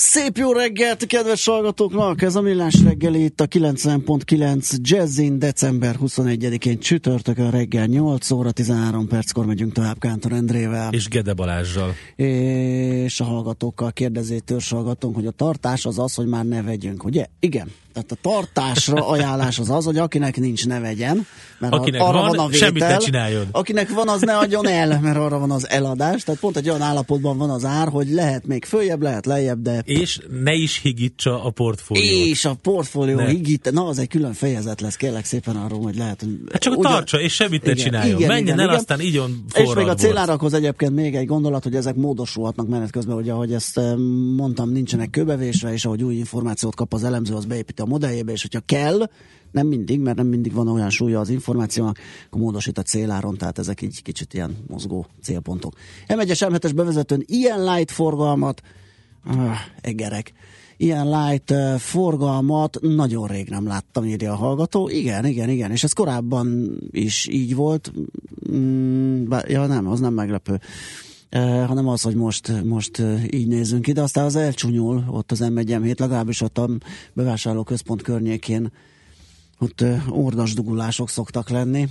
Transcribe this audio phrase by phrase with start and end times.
[0.00, 2.22] Szép jó reggelt, kedves hallgatóknak!
[2.22, 9.08] Ez a Millás reggeli itt a 90.9 Jazzin december 21-én csütörtökön reggel 8 óra 13
[9.08, 10.92] perckor megyünk tovább Kántor Endrével.
[10.92, 11.94] És Gede Balázsral.
[12.16, 17.26] És a hallgatókkal kérdezi hallgatónk, hogy a tartás az az, hogy már ne vegyünk, ugye?
[17.40, 17.70] Igen.
[17.98, 21.26] Tehát a tartásra ajánlás az az, hogy akinek nincs, ne vegyen,
[21.58, 23.46] mert akinek arra van, van a vétel, semmit ne csináljon.
[23.50, 26.22] Akinek van, az ne adjon el, mert arra van az eladás.
[26.22, 29.82] Tehát pont egy olyan állapotban van az ár, hogy lehet még följebb, lehet lejjebb, de...
[29.84, 32.26] És ne is higítsa a portfóliót.
[32.26, 36.20] És a portfólió higít, na az egy külön fejezet lesz, kérlek szépen arról, hogy lehet,
[36.20, 36.38] hogy...
[36.52, 36.92] Hát csak ugyan...
[36.92, 38.16] tartsa, és semmit ne igen, csináljon.
[38.16, 38.76] Igen, Menjen igen, el, igen.
[38.76, 43.14] aztán igyon És még a célárakhoz egyébként még egy gondolat, hogy ezek módosulhatnak menet közben,
[43.14, 43.80] hogy ahogy ezt
[44.36, 48.42] mondtam, nincsenek kőbevésve, és ahogy új információt kap az elemző, az beépíti a modelljébe, és
[48.42, 49.08] hogyha kell,
[49.50, 53.58] nem mindig, mert nem mindig van olyan súlya az információnak, akkor módosít a céláron, tehát
[53.58, 55.74] ezek így kicsit ilyen mozgó célpontok.
[56.06, 58.62] M1-es M7-es bevezetőn ilyen light forgalmat,
[59.26, 60.32] uh, egerek,
[60.76, 64.88] ilyen light uh, forgalmat nagyon rég nem láttam, írja a hallgató.
[64.88, 67.92] Igen, igen, igen, és ez korábban is így volt.
[68.52, 70.60] Mm, bár, ja nem, az nem meglepő.
[71.36, 75.40] Uh, hanem az, hogy most, most uh, így nézzünk ide, aztán az elcsúnyul ott az
[75.42, 76.68] M1 legalábbis ott a
[77.12, 78.70] bevásárlóközpont környékén
[79.58, 81.88] ott ordas dugulások szoktak lenni.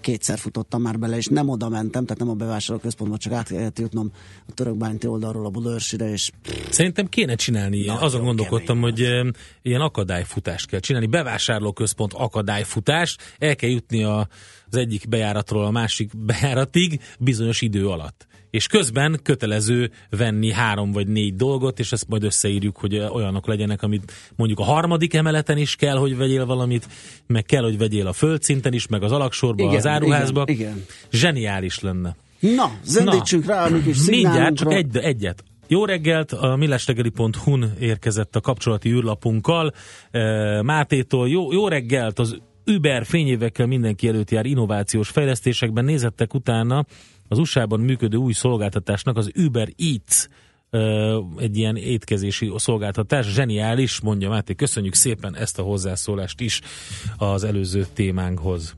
[0.00, 3.78] Kétszer futottam már bele, és nem oda mentem, tehát nem a bevásárlóközpontba, csak át kellett
[3.78, 4.10] jutnom
[4.48, 6.30] a törökbánti oldalról a Budörsire, és...
[6.70, 7.96] Szerintem kéne csinálni ilyen.
[7.96, 9.30] Azon gondolkodtam, hogy az.
[9.62, 11.06] ilyen akadályfutást kell csinálni.
[11.06, 14.28] Bevásárlóközpont akadályfutás, el kell jutni a,
[14.70, 21.06] az egyik bejáratról a másik bejáratig bizonyos idő alatt és közben kötelező venni három vagy
[21.06, 25.76] négy dolgot, és ezt majd összeírjuk, hogy olyanok legyenek, amit mondjuk a harmadik emeleten is
[25.76, 26.88] kell, hogy vegyél valamit,
[27.26, 30.44] meg kell, hogy vegyél a földszinten is, meg az alaksorban, igen, az áruházba.
[30.46, 30.84] Igen, igen.
[31.10, 32.16] Zseniális lenne.
[32.38, 35.44] Na, zendítsünk rá kis Mindjárt, csak egy, egyet.
[35.68, 39.72] Jó reggelt, a millástegeli.hu-n érkezett a kapcsolati űrlapunkkal.
[40.62, 45.84] Mátétól jó, jó reggelt, az Uber fényévekkel mindenki előtt jár innovációs fejlesztésekben.
[45.84, 46.84] Nézettek utána
[47.28, 50.26] az USA-ban működő új szolgáltatásnak az Uber Eats
[51.36, 53.26] egy ilyen étkezési szolgáltatás.
[53.26, 54.54] Zseniális, mondja Máté.
[54.54, 56.60] Köszönjük szépen ezt a hozzászólást is
[57.16, 58.76] az előző témánkhoz.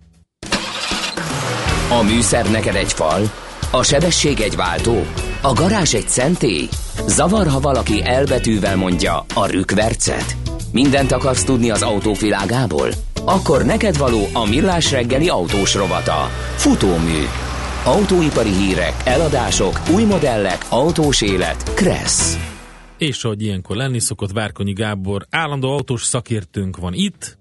[1.91, 3.23] A műszer neked egy fal,
[3.71, 5.03] a sebesség egy váltó,
[5.43, 6.69] a garázs egy szentély.
[7.07, 10.37] Zavar, ha valaki elbetűvel mondja a rükvercet.
[10.73, 12.89] Mindent akarsz tudni az autóvilágából?
[13.25, 16.27] Akkor neked való a millás reggeli autós rovata.
[16.57, 17.23] Futómű
[17.87, 21.75] Autóipari hírek, eladások, új modellek, autós élet.
[21.75, 22.37] Kressz.
[22.99, 27.39] És ahogy ilyenkor lenni szokott, Várkonyi Gábor, állandó autós szakértőnk van itt.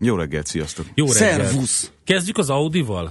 [0.00, 0.86] Jó reggelt, sziasztok!
[0.94, 1.44] Jó reggelt!
[1.46, 1.92] Szervusz!
[2.04, 3.10] Kezdjük az Audival?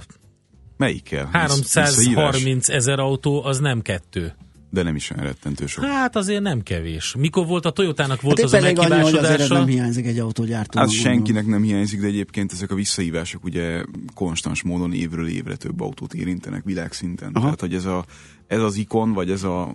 [0.76, 1.28] Melyikkel?
[1.32, 4.34] 330 ezer autó, az nem kettő
[4.76, 5.84] de nem is olyan rettentő sok.
[5.84, 7.14] Hát azért nem kevés.
[7.18, 9.54] Mikor volt a Toyotának volt hát az a meghibásodása?
[9.54, 10.80] nem hiányzik egy autógyártó.
[10.80, 13.82] Az senkinek nem hiányzik, de egyébként ezek a visszahívások ugye
[14.14, 17.30] konstans módon évről évre több autót érintenek világszinten.
[17.32, 17.44] Aha.
[17.44, 18.04] Tehát, hogy ez, a,
[18.46, 19.74] ez az ikon, vagy ez, a,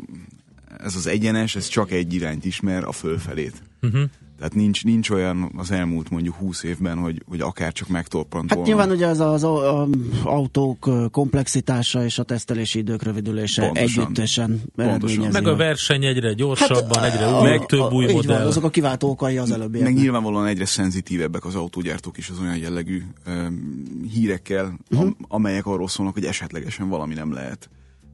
[0.84, 3.64] ez az egyenes, ez csak egy irányt ismer, a fölfelét.
[3.82, 4.02] Uh-huh.
[4.42, 8.58] Tehát nincs, nincs olyan az elmúlt mondjuk 20 évben, hogy, hogy akár csak megtorpant Hát
[8.58, 8.68] volna.
[8.68, 9.88] nyilván ugye az, az, az
[10.24, 14.04] autók komplexitása és a tesztelési idők rövidülése Pontosan.
[14.04, 15.28] együttesen Pontosan.
[15.32, 18.38] Meg a verseny egyre gyorsabban, hát, egyre új, meg több új modell.
[18.38, 19.82] Van, azok a kiváltó okai az előbbi.
[19.82, 25.08] Meg nyilvánvalóan egyre szenzitívebbek az autógyártók is az olyan jellegű um, hírekkel, uh-huh.
[25.08, 27.70] am, amelyek arról szólnak, hogy esetlegesen valami nem lehet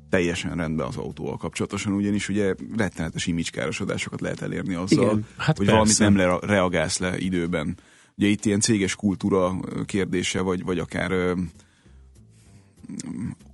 [0.10, 5.66] teljesen rendben az autóval kapcsolatosan, ugyanis ugye rettenetes imicskárosodásokat lehet elérni azzal, Igen, hát hogy
[5.66, 5.72] persze.
[5.72, 7.78] valamit nem le, reagálsz le időben.
[8.18, 11.34] Ugye itt ilyen céges kultúra kérdése, vagy, vagy akár ö,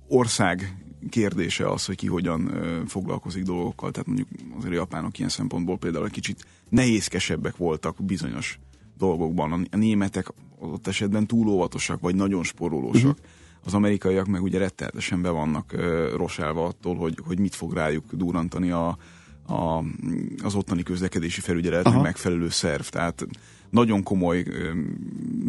[0.08, 0.76] ország
[1.10, 3.90] kérdése az, hogy ki hogyan ö, foglalkozik dolgokkal.
[3.90, 8.58] Tehát mondjuk azért a japánok ilyen szempontból például egy kicsit nehézkesebbek voltak bizonyos
[8.98, 9.66] dolgokban.
[9.70, 13.10] A németek ott esetben túl óvatosak, vagy nagyon sporolósak.
[13.10, 13.26] Uh-huh
[13.64, 18.04] az amerikaiak meg ugye rettenetesen be vannak uh, rosálva attól, hogy, hogy mit fog rájuk
[18.12, 18.98] durantani a,
[19.46, 19.84] a,
[20.42, 22.82] az ottani közlekedési felügyelet, megfelelő szerv.
[22.82, 23.26] Tehát
[23.74, 24.44] nagyon komoly...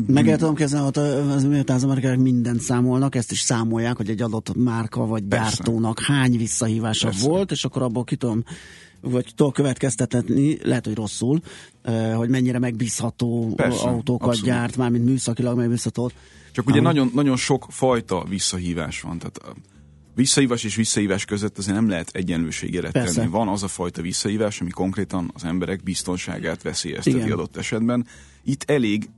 [0.07, 4.21] Meg el tudom kezdeni, hogy az, az amerikaiak mindent számolnak, ezt is számolják, hogy egy
[4.21, 5.45] adott márka vagy Persze.
[5.45, 7.27] gyártónak hány visszahívása Persze.
[7.27, 8.43] volt, és akkor abból ki tudom
[9.01, 11.39] vagy tudok következtetni, lehet, hogy rosszul,
[12.15, 14.49] hogy mennyire megbízható Persze, autókat abszolút.
[14.49, 16.11] gyárt, mármint műszakilag megbízható.
[16.51, 19.55] Csak ugye nagyon, nagyon sok fajta visszahívás van, tehát
[20.15, 23.27] visszahívás és visszahívás között azért nem lehet egyenlőséget tenni.
[23.27, 27.31] Van az a fajta visszahívás, ami konkrétan az emberek biztonságát veszélyezteti Igen.
[27.31, 28.07] adott esetben.
[28.43, 29.09] Itt elég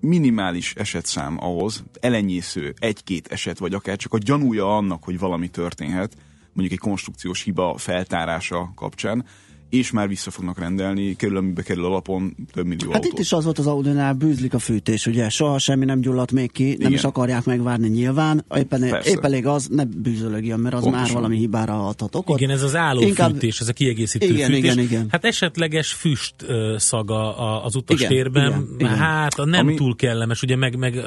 [0.00, 6.16] minimális esetszám ahhoz, elenyésző egy-két eset, vagy akár csak a gyanúja annak, hogy valami történhet,
[6.52, 9.24] mondjuk egy konstrukciós hiba feltárása kapcsán,
[9.72, 13.12] és már vissza fognak rendelni, kerül, amibe kerül alapon több millió Hát autót.
[13.12, 16.52] itt is az volt az Audinál, bűzlik a fűtés, ugye soha semmi nem gyulladt még
[16.52, 16.92] ki, nem Igen.
[16.92, 21.06] is akarják megvárni nyilván, éppen, épp elég az, ne bűzölögjön, mert az Pontosan.
[21.06, 22.40] már valami hibára adhat okot.
[22.40, 23.42] Igen, ez az állófűtés, Inkább...
[23.60, 24.72] ez a kiegészítő igen, fűtés.
[24.72, 25.06] Igen, igen.
[25.10, 26.34] Hát esetleges füst
[26.76, 29.74] szaga az utastérben, igen, igen, hát a nem Ami...
[29.74, 31.00] túl kellemes, ugye meg, meg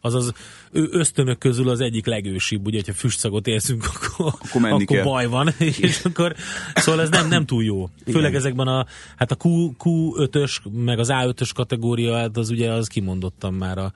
[0.00, 0.32] az az
[0.72, 6.00] ösztönök közül az egyik legősibb, ugye, hogyha füstszagot érzünk, akkor, akkor, akkor baj van, és
[6.04, 6.34] akkor
[6.74, 7.88] szóval ez nem, nem túl jó.
[8.04, 8.86] Főleg ezekben a,
[9.16, 13.92] hát a Q, Q5-ös, meg az A5-ös kategória, hát az ugye az kimondottam már a,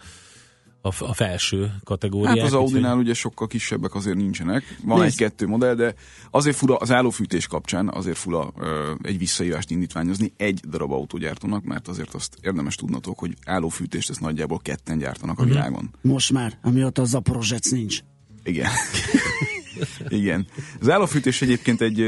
[0.80, 2.36] a, a felső kategóriák.
[2.36, 3.02] Hát az Audinál úgy...
[3.02, 4.78] ugye sokkal kisebbek azért nincsenek.
[4.84, 5.94] Van egy-kettő modell, de
[6.30, 11.88] azért fura az állófűtés kapcsán azért fura ö, egy visszaírást indítványozni egy darab autógyártónak, mert
[11.88, 15.56] azért azt érdemes tudnatok, hogy állófűtést ezt nagyjából ketten gyártanak a uh-huh.
[15.56, 15.90] világon.
[16.02, 17.98] Most már, amióta a Zaporozsec nincs.
[18.42, 18.70] Igen.
[20.08, 20.46] Igen.
[20.80, 22.00] Az állófűtés egyébként egy,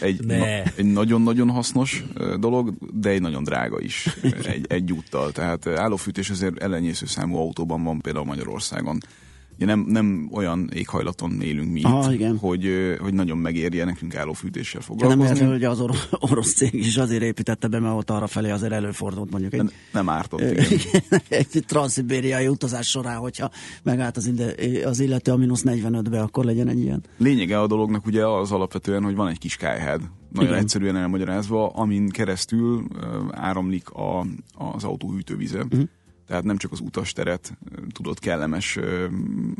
[0.00, 2.04] egy, na, egy nagyon-nagyon hasznos
[2.38, 4.06] dolog, de egy nagyon drága is
[4.44, 5.32] egy, egyúttal.
[5.32, 8.98] Tehát állófűtés azért ellenyésző számú autóban van például Magyarországon
[9.58, 12.36] ugye nem, nem olyan éghajlaton élünk mi Aha, itt, igen.
[12.36, 15.34] Hogy, hogy nagyon megérje nekünk állófűtéssel foglalkozni.
[15.34, 18.50] Ja, nem hogy az or- orosz cég is azért építette be, mert ott arra felé
[18.50, 19.58] azért előfordult mondjuk egy...
[19.58, 20.64] Nem, nem ártott, igen.
[21.28, 23.50] egy transzibériai utazás során, hogyha
[23.82, 27.04] megállt az, inde, az illető a mínusz 45-be, akkor legyen egy ilyen.
[27.16, 30.00] Lényege a dolognak ugye az alapvetően, hogy van egy kis kájhád,
[30.32, 30.62] nagyon Igen.
[30.62, 32.84] egyszerűen elmagyarázva, amin keresztül
[33.30, 35.62] áramlik a, az autó hűtővize.
[35.62, 35.88] Uh-huh
[36.28, 37.56] tehát nem csak az utasteret
[37.92, 38.78] tudod kellemes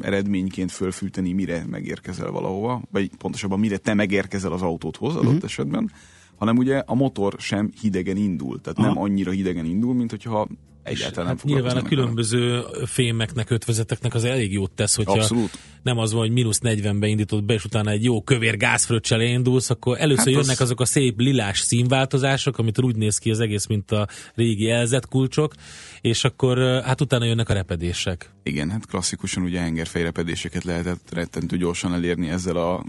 [0.01, 5.45] eredményként fölfűteni, mire megérkezel valahova, vagy pontosabban mire te megérkezel az autóthoz adott uh-huh.
[5.45, 5.91] esetben,
[6.37, 8.87] hanem ugye a motor sem hidegen indul, tehát Aha.
[8.87, 10.49] nem annyira hidegen indul, mint hogyha
[10.89, 15.59] egyáltalán hát nem Nyilván a különböző fémeknek, ötvezeteknek az elég jót tesz, hogyha Abszolút.
[15.83, 19.71] nem az van, hogy mínusz 40-be indítod be, és utána egy jó kövér gázfröccsel indulsz,
[19.71, 20.61] akkor először hát jönnek az...
[20.61, 25.09] azok a szép lilás színváltozások, amit úgy néz ki az egész, mint a régi elzett
[25.09, 25.55] kulcsok,
[26.01, 28.31] és akkor hát utána jönnek a repedések.
[28.43, 32.85] Igen, hát klasszikusan ugye hengerfejrepedéseket lehetett rettentő gyorsan elérni ezzel a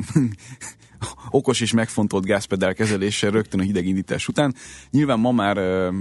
[1.29, 4.55] okos és megfontolt gázpedál kezeléssel rögtön a hidegindítás után.
[4.89, 5.91] Nyilván ma már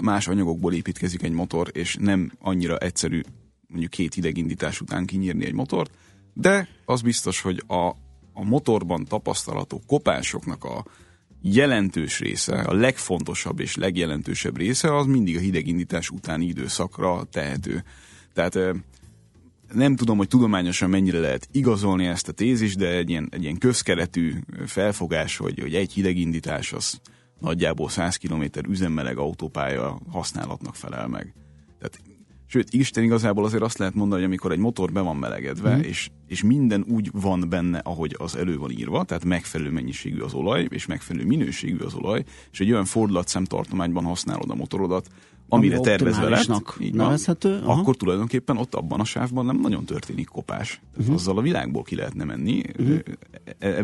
[0.00, 3.20] más anyagokból építkezik egy motor, és nem annyira egyszerű
[3.68, 5.90] mondjuk két hidegindítás után kinyírni egy motort,
[6.34, 7.88] de az biztos, hogy a,
[8.32, 10.84] a motorban tapasztalható kopásoknak a
[11.42, 17.84] jelentős része, a legfontosabb és legjelentősebb része az mindig a hidegindítás utáni időszakra tehető.
[18.32, 18.58] Tehát
[19.74, 23.58] nem tudom, hogy tudományosan mennyire lehet igazolni ezt a tézis, de egy ilyen, egy ilyen
[23.58, 24.32] közkeretű
[24.66, 27.00] felfogás, hogy, hogy egy hidegindítás az
[27.40, 31.34] nagyjából 100 km üzemmeleg autópálya használatnak felel meg.
[31.78, 32.00] Tehát,
[32.46, 35.80] sőt, Isten igazából azért azt lehet mondani, hogy amikor egy motor be van melegedve, mm.
[35.80, 40.34] és, és minden úgy van benne, ahogy az elő van írva, tehát megfelelő mennyiségű az
[40.34, 45.08] olaj, és megfelelő minőségű az olaj, és egy olyan fordulatszem tartományban használod a motorodat,
[45.48, 47.18] amire tervezve lett, így van,
[47.78, 50.80] akkor tulajdonképpen ott abban a sávban nem nagyon történik kopás.
[50.98, 51.14] Uh-huh.
[51.14, 52.98] Azzal a világból ki lehetne menni uh-huh.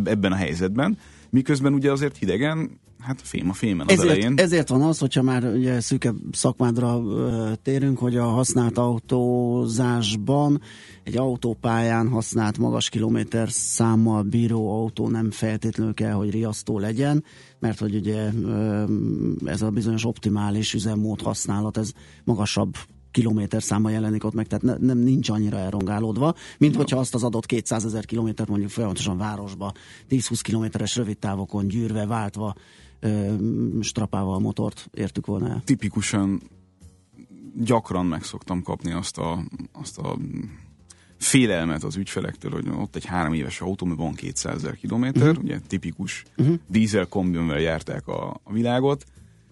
[0.05, 0.99] ebben a helyzetben,
[1.31, 4.35] miközben ugye azért hidegen Hát fém a fémen az ezért, elején.
[4.37, 10.61] Ezért van az, hogyha már ugye szűkebb szakmádra uh, térünk, hogy a használt autózásban
[11.05, 17.25] egy autópályán használt magas kilométer számmal bíró autó nem feltétlenül kell, hogy riasztó legyen,
[17.59, 18.91] mert hogy ugye uh,
[19.45, 21.93] ez a bizonyos optimális üzemmód használat, ez
[22.25, 22.75] magasabb
[23.11, 27.23] kilométer száma jelenik ott meg, tehát ne, nem nincs annyira elrongálódva, mint hogyha azt az
[27.23, 29.73] adott 200 ezer kilométert mondjuk folyamatosan városba,
[30.11, 32.55] 10-20 kilométeres rövid távokon gyűrve, váltva
[33.81, 35.63] strapával a motort értük volna el.
[35.65, 36.43] Tipikusan
[37.57, 40.17] gyakran meg szoktam kapni azt a, azt a
[41.17, 45.45] félelmet az ügyfelektől, hogy ott egy három éves autó, mert van 200 ezer kilométer, uh-huh.
[45.45, 46.57] ugye tipikus uh-huh.
[46.69, 49.05] dízel kombionvel járták a, a világot,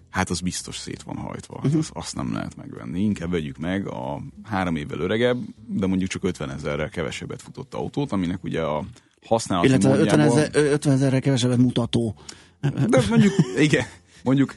[0.09, 1.77] hát az biztos szét van hajtva, uh-huh.
[1.77, 3.01] azt, azt nem lehet megvenni.
[3.01, 5.37] Inkább vegyük meg a három évvel öregebb,
[5.67, 8.85] de mondjuk csak 50 ezerrel kevesebbet futott autót, aminek ugye a
[9.25, 10.37] használati Illetve módjából...
[10.53, 12.15] 50 ezerrel kevesebbet mutató
[12.89, 13.85] de mondjuk, igen,
[14.23, 14.55] mondjuk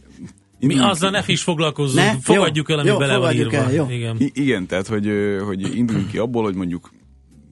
[0.59, 2.19] Mi azzal ne is foglalkozzunk, ne?
[2.21, 3.57] fogadjuk jó, el, ami jó, bele van írva.
[3.57, 3.91] El, jó.
[3.91, 4.17] Igen.
[4.19, 5.11] I- igen, tehát hogy,
[5.45, 6.91] hogy induljunk ki abból, hogy mondjuk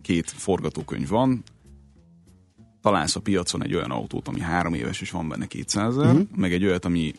[0.03, 1.43] két forgatókönyv van,
[2.81, 6.27] találsz a piacon egy olyan autót, ami három éves és van benne 200 ezer, uh-huh.
[6.37, 7.13] meg egy olyat, ami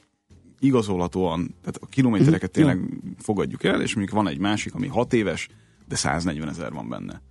[0.59, 2.73] igazolhatóan, tehát a kilométereket uh-huh.
[2.73, 5.47] tényleg fogadjuk el, és mondjuk van egy másik, ami hat éves,
[5.87, 7.21] de 140 ezer van benne.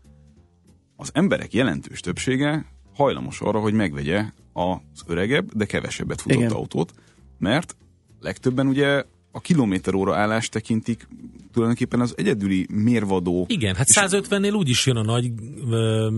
[0.96, 2.64] Az emberek jelentős többsége
[2.94, 4.24] hajlamos arra, hogy megvegye
[4.60, 6.52] az öregebb, de kevesebbet futott Igen.
[6.52, 6.92] autót,
[7.38, 7.76] mert
[8.20, 11.08] legtöbben ugye a kilométer óra állást tekintik
[11.52, 13.44] tulajdonképpen az egyedüli mérvadó.
[13.48, 15.32] Igen, hát 150-nél úgy is jön a nagy
[15.70, 16.08] ö,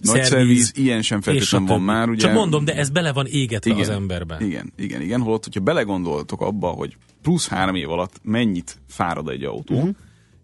[0.00, 2.08] nagy szerviz, szerviz, ilyen sem feltétlenül van már.
[2.08, 4.36] Ugye, Csak mondom, de ez bele van égetve igen, az emberbe.
[4.40, 5.20] Igen, igen, igen.
[5.20, 9.94] Holott, hogyha belegondoltok abba, hogy plusz három év alatt mennyit fárad egy autó, uh-huh.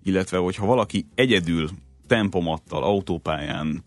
[0.04, 1.68] illetve hogyha valaki egyedül
[2.06, 3.82] tempomattal, autópályán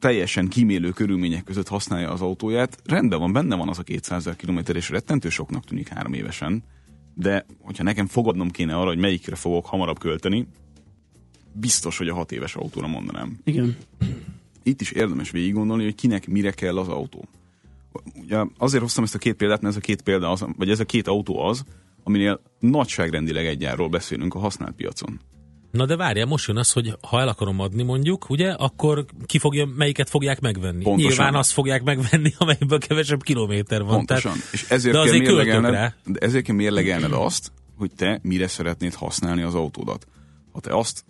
[0.00, 4.58] teljesen kímélő körülmények között használja az autóját, rendben van, benne van az a 200 km,
[4.72, 6.62] és rettentő soknak tűnik három évesen,
[7.14, 10.46] de hogyha nekem fogadnom kéne arra, hogy melyikre fogok hamarabb költeni,
[11.52, 13.38] biztos, hogy a hat éves autóra mondanám.
[13.44, 13.76] Igen.
[14.62, 17.28] Itt is érdemes végig gondolni, hogy kinek mire kell az autó.
[18.22, 20.80] Ugye azért hoztam ezt a két példát, mert ez a két példa az, vagy ez
[20.80, 21.64] a két autó az,
[22.02, 25.20] aminél nagyságrendileg egyáról beszélünk a használt piacon.
[25.70, 29.38] Na de várjál, most jön az, hogy ha el akarom adni mondjuk, ugye, akkor ki
[29.38, 30.82] fogja, melyiket fogják megvenni?
[30.82, 31.10] Pontosan.
[31.10, 33.96] Nyilván azt fogják megvenni, amelyből kevesebb kilométer van.
[33.96, 34.32] Pontosan.
[34.32, 35.94] Tehát, És ezért de kell mérlegelned, rá.
[36.04, 40.06] De ezért kell mérlegelned azt, hogy te mire szeretnéd használni az autódat.
[40.52, 41.04] Ha te azt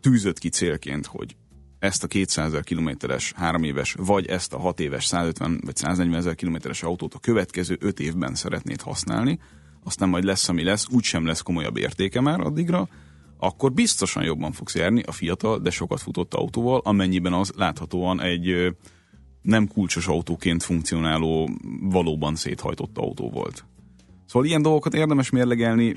[0.00, 1.36] tűzött ki célként, hogy
[1.78, 6.18] ezt a 200 ezer kilométeres, három éves, vagy ezt a 6 éves, 150 vagy 140
[6.18, 9.38] ezer kilométeres autót a következő 5 évben szeretnéd használni,
[9.84, 12.88] aztán majd lesz, ami lesz, úgysem lesz komolyabb értéke már addigra,
[13.38, 18.76] akkor biztosan jobban fogsz járni a fiatal, de sokat futott autóval, amennyiben az láthatóan egy
[19.42, 21.50] nem kulcsos autóként funkcionáló,
[21.80, 23.64] valóban széthajtott autó volt.
[24.26, 25.96] Szóval ilyen dolgokat érdemes mérlegelni.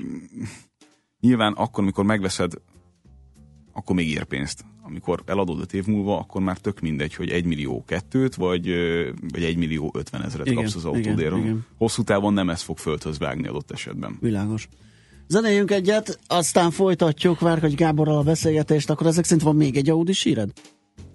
[1.20, 2.52] Nyilván akkor, amikor megveszed,
[3.72, 4.64] akkor még ér pénzt.
[4.82, 8.68] Amikor eladod öt év múlva, akkor már tök mindegy, hogy egy millió kettőt, vagy,
[9.32, 11.34] vagy egy millió ötven ezeret igen, kapsz az autódért.
[11.78, 14.16] Hosszú távon nem ez fog földhöz vágni adott esetben.
[14.20, 14.68] Világos.
[15.30, 20.12] Zenéljünk egyet, aztán folytatjuk Várkagy Gáborral a beszélgetést, akkor ezek szerint van még egy Audi
[20.12, 20.50] síred?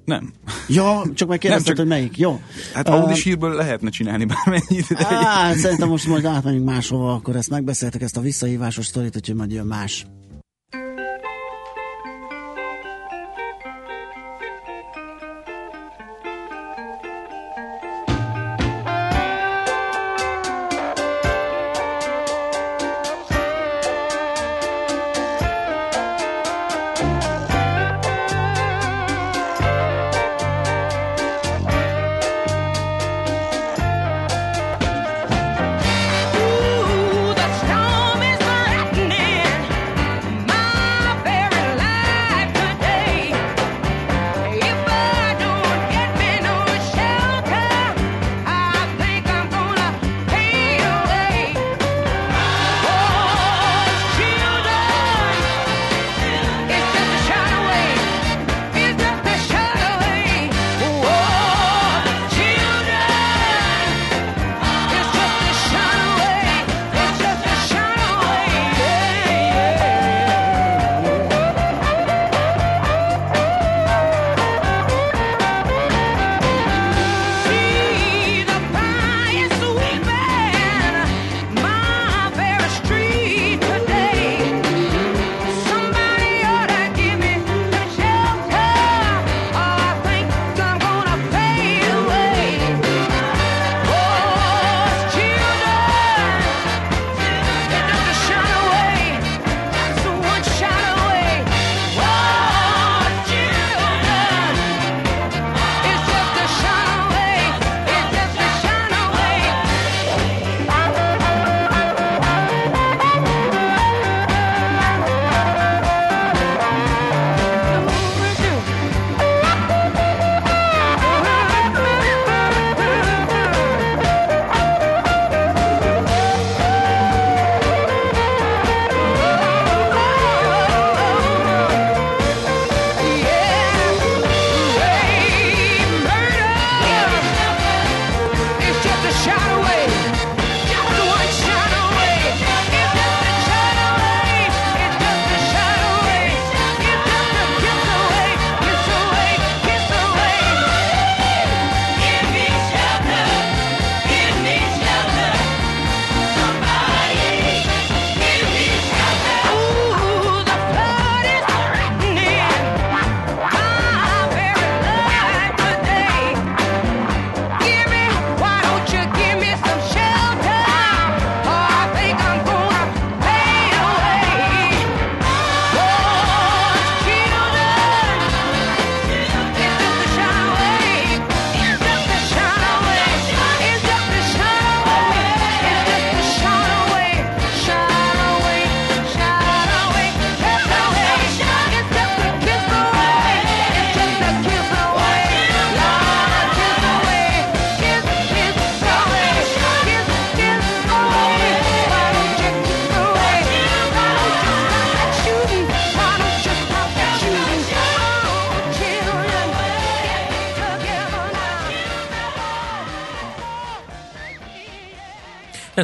[0.05, 0.33] Nem.
[0.67, 2.17] Ja, csak megkérdezted, hogy melyik.
[2.17, 2.41] Jó.
[2.73, 4.87] Hát Audi uh, sírből lehetne csinálni bármennyit.
[4.87, 9.35] De á, szerintem most majd átmenjünk máshova, akkor ezt megbeszéltek, ezt a visszahívásos sztorit, úgyhogy
[9.35, 10.05] majd jön más.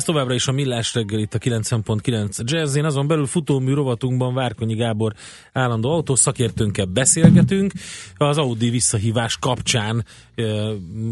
[0.01, 4.75] Ez továbbra is a Millás reggel itt a 90.9 Jazzin, azon belül futómű rovatunkban Várkonyi
[4.75, 5.13] Gábor
[5.53, 7.73] állandó autószakértőnkkel beszélgetünk.
[8.17, 10.05] Az Audi visszahívás kapcsán
[10.35, 10.43] e,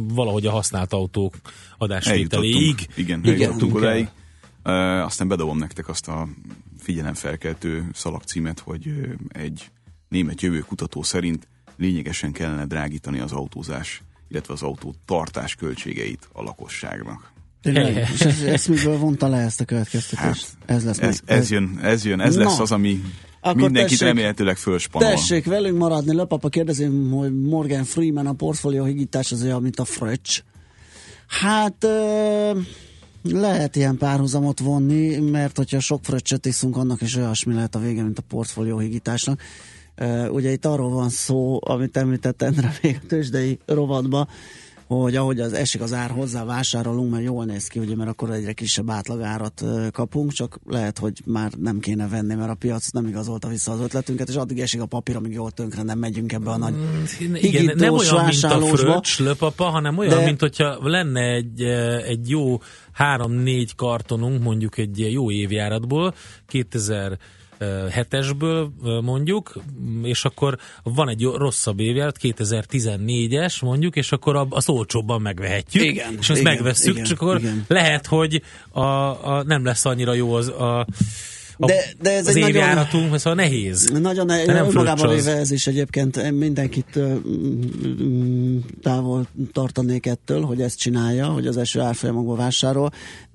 [0.08, 1.36] valahogy a használt autók
[1.78, 2.88] adásvételéig.
[2.96, 4.08] Igen, eljutottunk odáig.
[4.64, 4.72] E,
[5.04, 6.28] aztán bedobom nektek azt a
[6.80, 8.92] figyelemfelkeltő szalagcímet, hogy
[9.28, 9.72] egy
[10.08, 17.38] német jövőkutató szerint lényegesen kellene drágítani az autózás, illetve az autó tartás költségeit a lakosságnak.
[17.62, 18.10] Tényleg?
[18.14, 20.48] És ez, ez miből vonta le ezt a következtetést?
[20.60, 22.44] Hát, ez lesz ez, meg, ez, jön, ez jön, ez Na.
[22.44, 23.02] lesz az, ami
[23.42, 25.10] akkor mindenkit tessék, remélhetőleg fölspanol.
[25.10, 29.86] Tessék velünk maradni, Lepapa kérdezem, hogy Morgan Freeman a portfólió higítás az olyan, mint a
[29.86, 30.42] Fröccs.
[31.28, 31.88] Hát
[33.24, 38.04] lehet ilyen párhuzamot vonni, mert hogyha sok fröccsöt iszunk, annak is olyasmi lehet a vége,
[38.04, 39.42] mint a portfólió higításnak.
[40.30, 44.28] ugye itt arról van szó, amit említett Endre még a tőzsdei rovatban,
[44.98, 48.30] hogy ahogy az esik az ár hozzá, vásárolunk, mert jól néz ki, ugye, mert akkor
[48.30, 53.08] egyre kisebb átlagárat kapunk, csak lehet, hogy már nem kéne venni, mert a piac nem
[53.08, 56.50] igazolta vissza az ötletünket, és addig esik a papír, amíg jól tönkre nem megyünk ebbe
[56.50, 60.26] a nagy mm, Igen, nem olyan, mint a fröccs löpapa, hanem olyan, de...
[60.26, 61.62] mint hogyha lenne egy,
[62.08, 62.58] egy jó
[62.92, 66.14] három-négy kartonunk, mondjuk egy jó évjáratból,
[66.48, 67.18] 2000
[67.92, 68.72] hetesből
[69.04, 69.54] mondjuk,
[70.04, 76.30] és akkor van egy rosszabb évjárat, 2014-es mondjuk, és akkor az olcsóbban megvehetjük, igen, és
[76.30, 77.66] igen, megvesszük, igen, csak akkor igen.
[77.68, 78.42] lehet, hogy
[78.72, 80.88] a, a, nem lesz annyira jó az a
[81.68, 83.90] de, de ez az egy évjáratunk, nagyon, szóval nehéz.
[84.02, 87.18] Nagyon nehéz, önmagában véve ez is egyébként mindenkit uh,
[88.82, 92.92] távol tartanék ettől, hogy ezt csinálja, hogy az első árfolyamokból vásárol,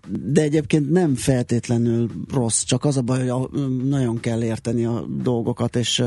[0.08, 3.48] de egyébként nem feltétlenül rossz, csak az a baj, hogy a,
[3.84, 6.04] nagyon kell érteni a dolgokat, és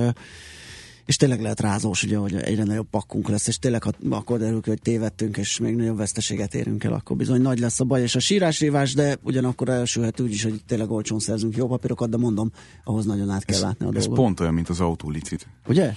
[1.07, 4.62] és tényleg lehet rázós, ugye, hogy egyre nagyobb pakkunk lesz, és tényleg ha akkor derül
[4.65, 8.15] hogy tévedtünk, és még nagyobb veszteséget érünk el, akkor bizony nagy lesz a baj, és
[8.15, 12.51] a sírásrívás, de ugyanakkor elsülhet úgy is, hogy tényleg olcsón szerzünk jó papírokat, de mondom,
[12.83, 14.10] ahhoz nagyon át kell ez, látni a dolgot.
[14.10, 15.47] Ez pont olyan, mint az autólicit.
[15.67, 15.93] Ugye?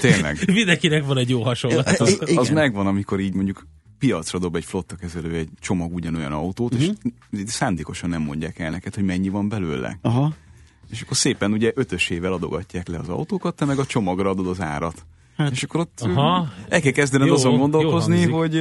[0.00, 0.38] tényleg.
[0.52, 1.88] Mindenkinek van egy jó hasonlat.
[1.88, 3.66] Hát az, az megvan, amikor így mondjuk
[3.98, 6.88] piacra dob egy flotta kezelő egy csomag ugyanolyan autót, uh-huh.
[6.88, 7.44] és mhm.
[7.46, 9.98] szándékosan nem mondják el neked, hogy mennyi van belőle.
[10.02, 10.34] Aha.
[10.90, 14.60] És akkor szépen ugye ötösével adogatják le az autókat, te meg a csomagra adod az
[14.60, 15.04] árat.
[15.36, 16.48] Hát, és akkor ott aha.
[16.68, 18.60] el kell kezdened jó, azon gondolkozni, hogy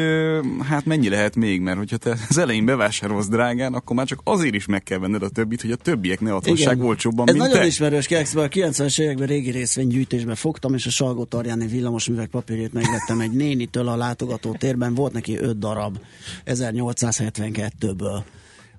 [0.64, 4.56] hát mennyi lehet még, mert hogyha te az elején bevásárolsz drágán, akkor már csak azért
[4.56, 7.62] is meg kell venned a többit, hogy a többiek ne adhassák olcsóbban, Ez mint nagyon
[7.62, 7.68] te.
[7.68, 13.20] ismerős kekszben, a 90-es években régi részvénygyűjtésbe fogtam, és a Salgó Tarjáni villamosművek papírjét megvettem
[13.20, 15.98] egy nénitől a látogató térben, volt neki öt darab
[16.46, 18.24] 1872-ből.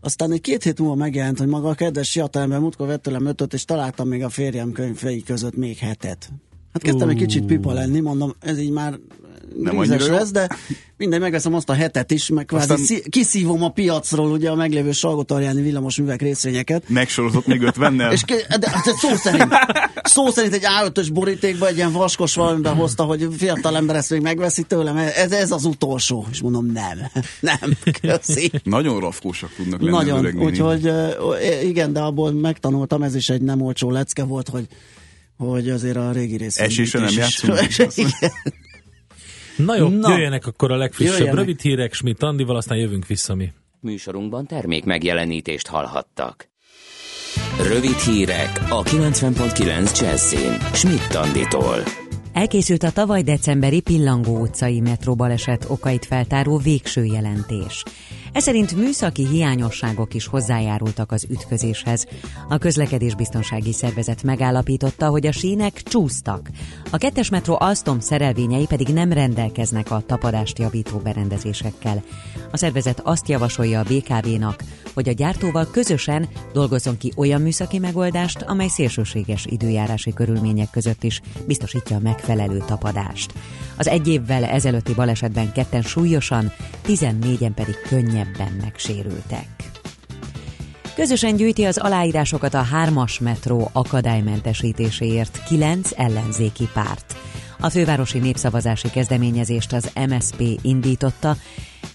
[0.01, 3.53] Aztán egy két hét múlva megjelent, hogy maga a kedves fiatalember múltkor vett tőlem ötöt,
[3.55, 6.33] és találtam még a férjem könyvei között még hetet.
[6.77, 7.15] Hát kezdtem uh.
[7.15, 8.99] egy kicsit pipa lenni, mondom, ez így már
[9.63, 10.49] nem annyira lesz, de
[10.97, 12.99] minden megveszem azt a hetet is, meg kvázi Aztán...
[13.09, 16.89] kiszívom a piacról ugye a meglévő Salgotarjáni villamos művek részvényeket.
[16.89, 18.13] Megsorozott még ötvennel?
[18.13, 19.49] És de, de, de, szó szerint,
[20.03, 24.21] szó szerint egy állatos borítékba egy ilyen vaskos valamiben hozta, hogy fiatal ember ezt még
[24.21, 26.27] megveszi tőlem, ez, ez az utolsó.
[26.31, 26.99] És mondom, nem,
[27.51, 28.51] nem, köszi.
[28.63, 30.93] Nagyon rafkósak tudnak lenni Nagyon, úgyhogy
[31.65, 34.67] igen, de abból megtanultam, ez is egy nem olcsó lecke volt, hogy
[35.37, 36.59] hogy azért a régi rész.
[36.59, 37.59] Esésre nem játszunk.
[39.57, 40.11] Na jó, Na.
[40.11, 41.39] jöjjenek akkor a legfrissebb jöjjenek.
[41.39, 43.53] rövid hírek Schmidt Andival, aztán jövünk vissza mi.
[43.81, 46.49] Műsorunkban termék megjelenítést hallhattak.
[47.63, 50.59] Rövid hírek a 90.9 Jazzin.
[50.73, 51.83] Schmidt Anditól.
[52.33, 57.83] Elkészült a tavaly decemberi Pillangó utcai metróbaleset okait feltáró végső jelentés.
[58.37, 62.07] Ez szerint műszaki hiányosságok is hozzájárultak az ütközéshez.
[62.49, 66.51] A közlekedésbiztonsági szervezet megállapította, hogy a sínek csúsztak.
[66.91, 72.03] A kettes metró Alstom szerelvényei pedig nem rendelkeznek a tapadást javító berendezésekkel.
[72.51, 74.63] A szervezet azt javasolja a BKV-nak,
[74.95, 81.21] hogy a gyártóval közösen dolgozzon ki olyan műszaki megoldást, amely szélsőséges időjárási körülmények között is
[81.47, 83.33] biztosítja a megfelelő tapadást.
[83.77, 86.53] Az egy évvel ezelőtti balesetben ketten súlyosan,
[86.87, 87.75] 14-en pedig
[88.27, 89.47] könnyebben megsérültek.
[90.95, 97.17] Közösen gyűjti az aláírásokat a hármas metró akadálymentesítéséért kilenc ellenzéki párt.
[97.61, 101.37] A fővárosi népszavazási kezdeményezést az MSP indította,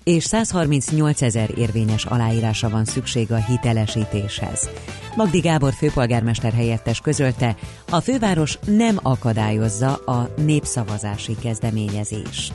[0.04, 4.70] és 138 ezer érvényes aláírása van szükség a hitelesítéshez.
[5.15, 7.56] Magdi Gábor főpolgármester helyettes közölte,
[7.89, 12.54] a főváros nem akadályozza a népszavazási kezdeményezést.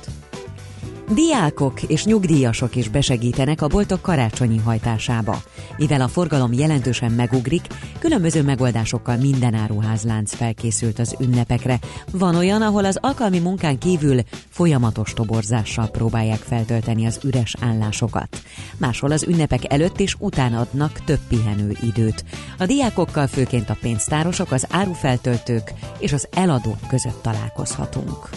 [1.15, 5.43] Diákok és nyugdíjasok is besegítenek a boltok karácsonyi hajtásába.
[5.77, 7.67] Mivel a forgalom jelentősen megugrik,
[7.99, 11.79] különböző megoldásokkal minden áruházlánc felkészült az ünnepekre.
[12.13, 18.43] Van olyan, ahol az alkalmi munkán kívül folyamatos toborzással próbálják feltölteni az üres állásokat.
[18.77, 22.25] Máshol az ünnepek előtt és után adnak több pihenő időt.
[22.59, 28.29] A diákokkal főként a pénztárosok, az árufeltöltők és az eladók között találkozhatunk.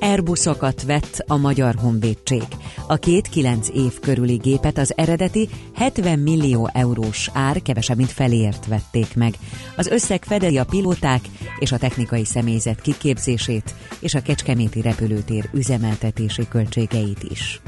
[0.00, 2.42] Airbusokat vett a Magyar Honvédség.
[2.86, 8.66] A két kilenc év körüli gépet az eredeti 70 millió eurós ár kevesebb, mint felért
[8.66, 9.34] vették meg.
[9.76, 11.20] Az összeg fedeli a pilóták
[11.58, 17.60] és a technikai személyzet kiképzését és a Kecskeméti repülőtér üzemeltetési költségeit is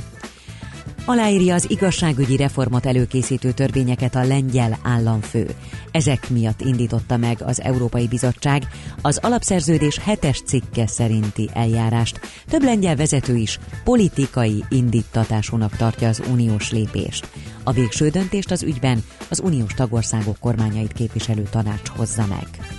[1.08, 5.50] aláírja az igazságügyi reformot előkészítő törvényeket a lengyel államfő.
[5.90, 8.62] Ezek miatt indította meg az Európai Bizottság
[9.02, 12.20] az alapszerződés hetes cikke szerinti eljárást.
[12.46, 17.28] Több lengyel vezető is politikai indítatásúnak tartja az uniós lépést.
[17.62, 22.77] A végső döntést az ügyben az uniós tagországok kormányait képviselő tanács hozza meg.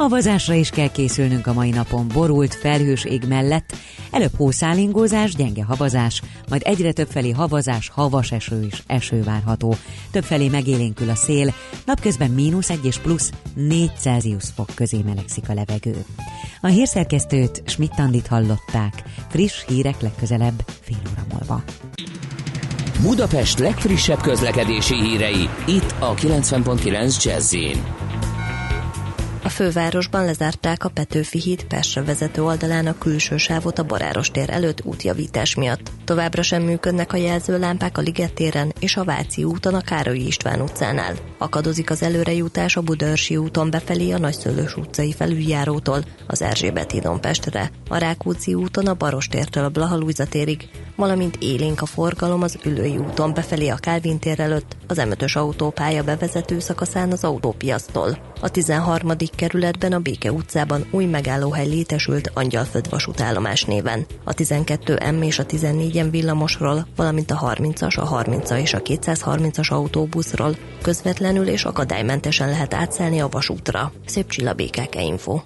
[0.00, 2.08] Havazásra is kell készülnünk a mai napon.
[2.08, 3.76] Borult, felhős ég mellett,
[4.10, 9.74] előbb hószálingózás, gyenge havazás, majd egyre többfelé havazás, havas eső és eső várható.
[10.10, 11.54] Többfelé megélénkül a szél,
[11.86, 16.04] napközben mínusz egy és plusz 4 Celsius fok közé melegszik a levegő.
[16.60, 19.02] A hírszerkesztőt Schmidt-Tandit hallották.
[19.28, 21.62] Friss hírek legközelebb fél óra múlva.
[23.02, 27.54] Budapest legfrissebb közlekedési hírei, itt a 90.9 jazz
[29.42, 34.50] a fővárosban lezárták a Petőfi híd Pestre vezető oldalán a külső sávot a Baráros tér
[34.50, 35.90] előtt útjavítás miatt.
[36.04, 40.60] Továbbra sem működnek a jelzőlámpák a Liget téren és a Váci úton a Károlyi István
[40.60, 41.14] utcánál.
[41.38, 47.70] Akadozik az előrejutás a Budörsi úton befelé a Nagyszőlős utcai felüljárótól az Erzsébet hídon Pestre,
[47.88, 53.34] a Rákóczi úton a Barostértől a Blahalújza térig, valamint élénk a forgalom az Ülői úton
[53.34, 58.18] befelé a Kálvin tér előtt, az m autópálya bevezető szakaszán az autópiasztól.
[58.40, 59.10] A 13.
[59.34, 64.06] kerületben a Béke utcában új megállóhely létesült Angyalföld vasútállomás néven.
[64.24, 70.56] A 12M és a 14M villamosról, valamint a 30-as, a 30 és a 230-as autóbuszról
[70.82, 73.92] közvetlenül és akadálymentesen lehet átszállni a vasútra.
[74.06, 75.40] Szép csilla BKK Info.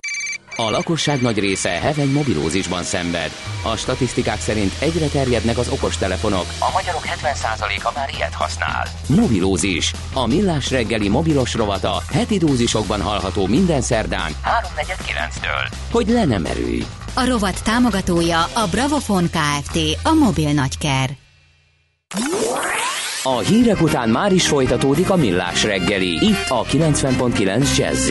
[0.57, 3.31] A lakosság nagy része heveny mobilózisban szenved.
[3.63, 6.47] A statisztikák szerint egyre terjednek az okostelefonok.
[6.59, 8.87] A magyarok 70%-a már ilyet használ.
[9.07, 9.93] Mobilózis.
[10.13, 15.75] A millás reggeli mobilos rovata heti dózisokban hallható minden szerdán 3.49-től.
[15.91, 16.85] Hogy le nem erőj.
[17.15, 19.79] A rovat támogatója a Bravofon Kft.
[20.03, 21.11] A mobil nagyker.
[23.23, 26.27] A hírek után már is folytatódik a millás reggeli.
[26.27, 28.11] Itt a 90.9 jazz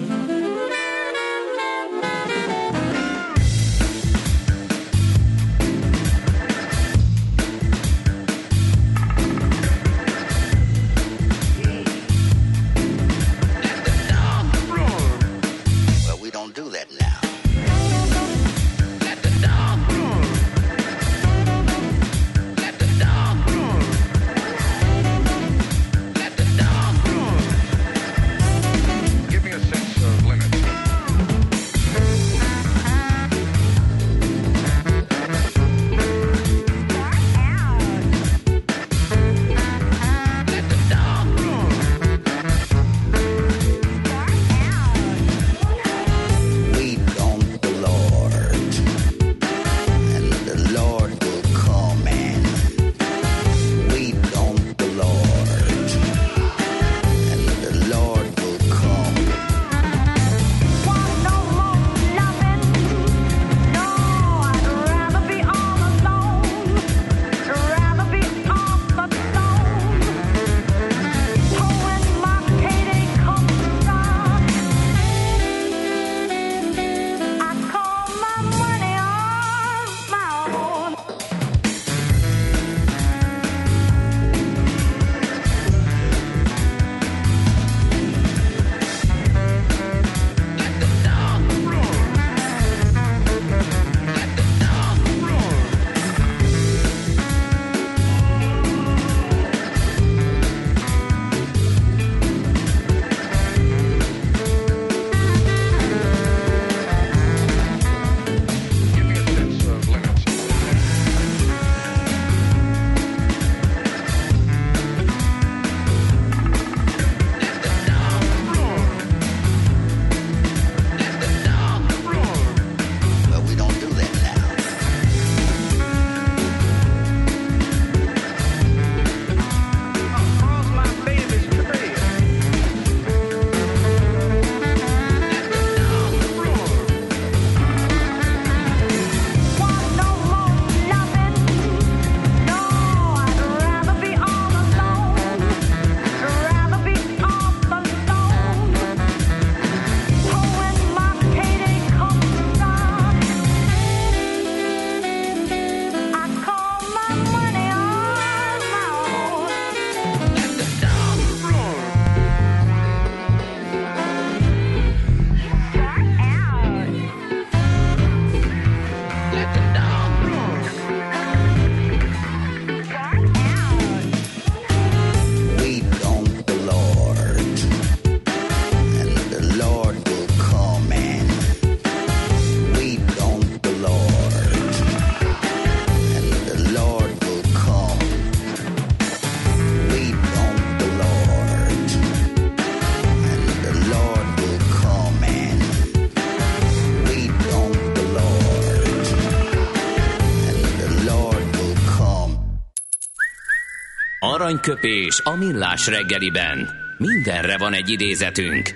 [204.51, 206.69] Aranyköpés a millás reggeliben.
[206.97, 208.75] Mindenre van egy idézetünk.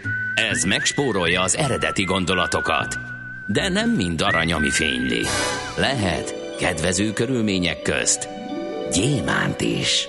[0.52, 3.00] Ez megspórolja az eredeti gondolatokat.
[3.48, 5.22] De nem mind arany, ami fényli.
[5.78, 8.30] Lehet kedvező körülmények közt
[8.92, 10.08] gyémánt is.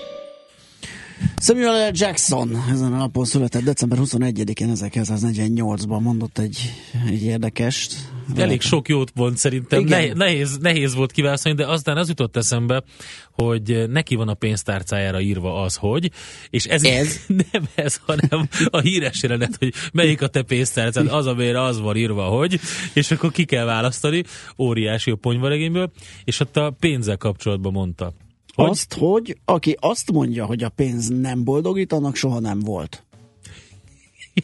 [1.36, 1.92] Samuel L.
[1.92, 6.72] Jackson ezen a napon született december 21-én 1948-ban mondott egy,
[7.06, 7.94] egy érdekest.
[8.34, 9.80] Elég sok jót mond szerintem.
[9.80, 10.16] Igen.
[10.16, 12.82] Nehéz, nehéz volt kiválasztani, de aztán az jutott eszembe,
[13.30, 16.10] hogy neki van a pénztárcájára írva az, hogy,
[16.50, 17.20] és ez, Ez?
[17.52, 21.96] nem ez, hanem a híres jelenet, hogy melyik a te pénztárcád, az, amire az van
[21.96, 22.60] írva, hogy,
[22.94, 24.22] és akkor ki kell választani,
[24.58, 25.90] óriási a ponyvaregényből,
[26.24, 28.12] és ott a pénzzel kapcsolatban mondta.
[28.54, 28.68] Hogy?
[28.68, 33.05] Azt, hogy aki azt mondja, hogy a pénz nem boldogít, annak soha nem volt.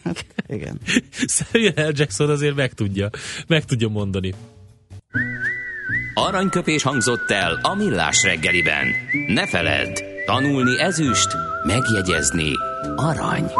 [0.04, 0.78] Hát, igen.
[1.36, 1.92] Samuel L.
[1.94, 3.10] Jackson azért meg tudja,
[3.46, 4.34] meg tudja mondani.
[6.14, 8.86] Aranyköpés hangzott el a millás reggeliben.
[9.26, 11.28] Ne feledd, tanulni ezüst,
[11.66, 12.52] megjegyezni
[12.96, 13.50] arany.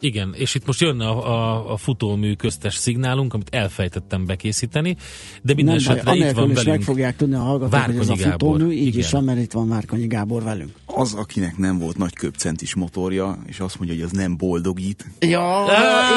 [0.00, 4.96] Igen, és itt most jönne a, a, a futómű köztes szignálunk, amit elfejtettem bekészíteni,
[5.42, 6.82] de minden Nem baj, esetre itt anélkül van is meg velünk.
[6.82, 8.98] fogják tudni a hallgatók, hogy ez a futómű, így Igen.
[9.00, 10.70] is van, mert itt van Várkonyi Gábor velünk.
[10.86, 15.66] Az, akinek nem volt nagy köpcentis motorja, és azt mondja, hogy az nem boldogít, Ja,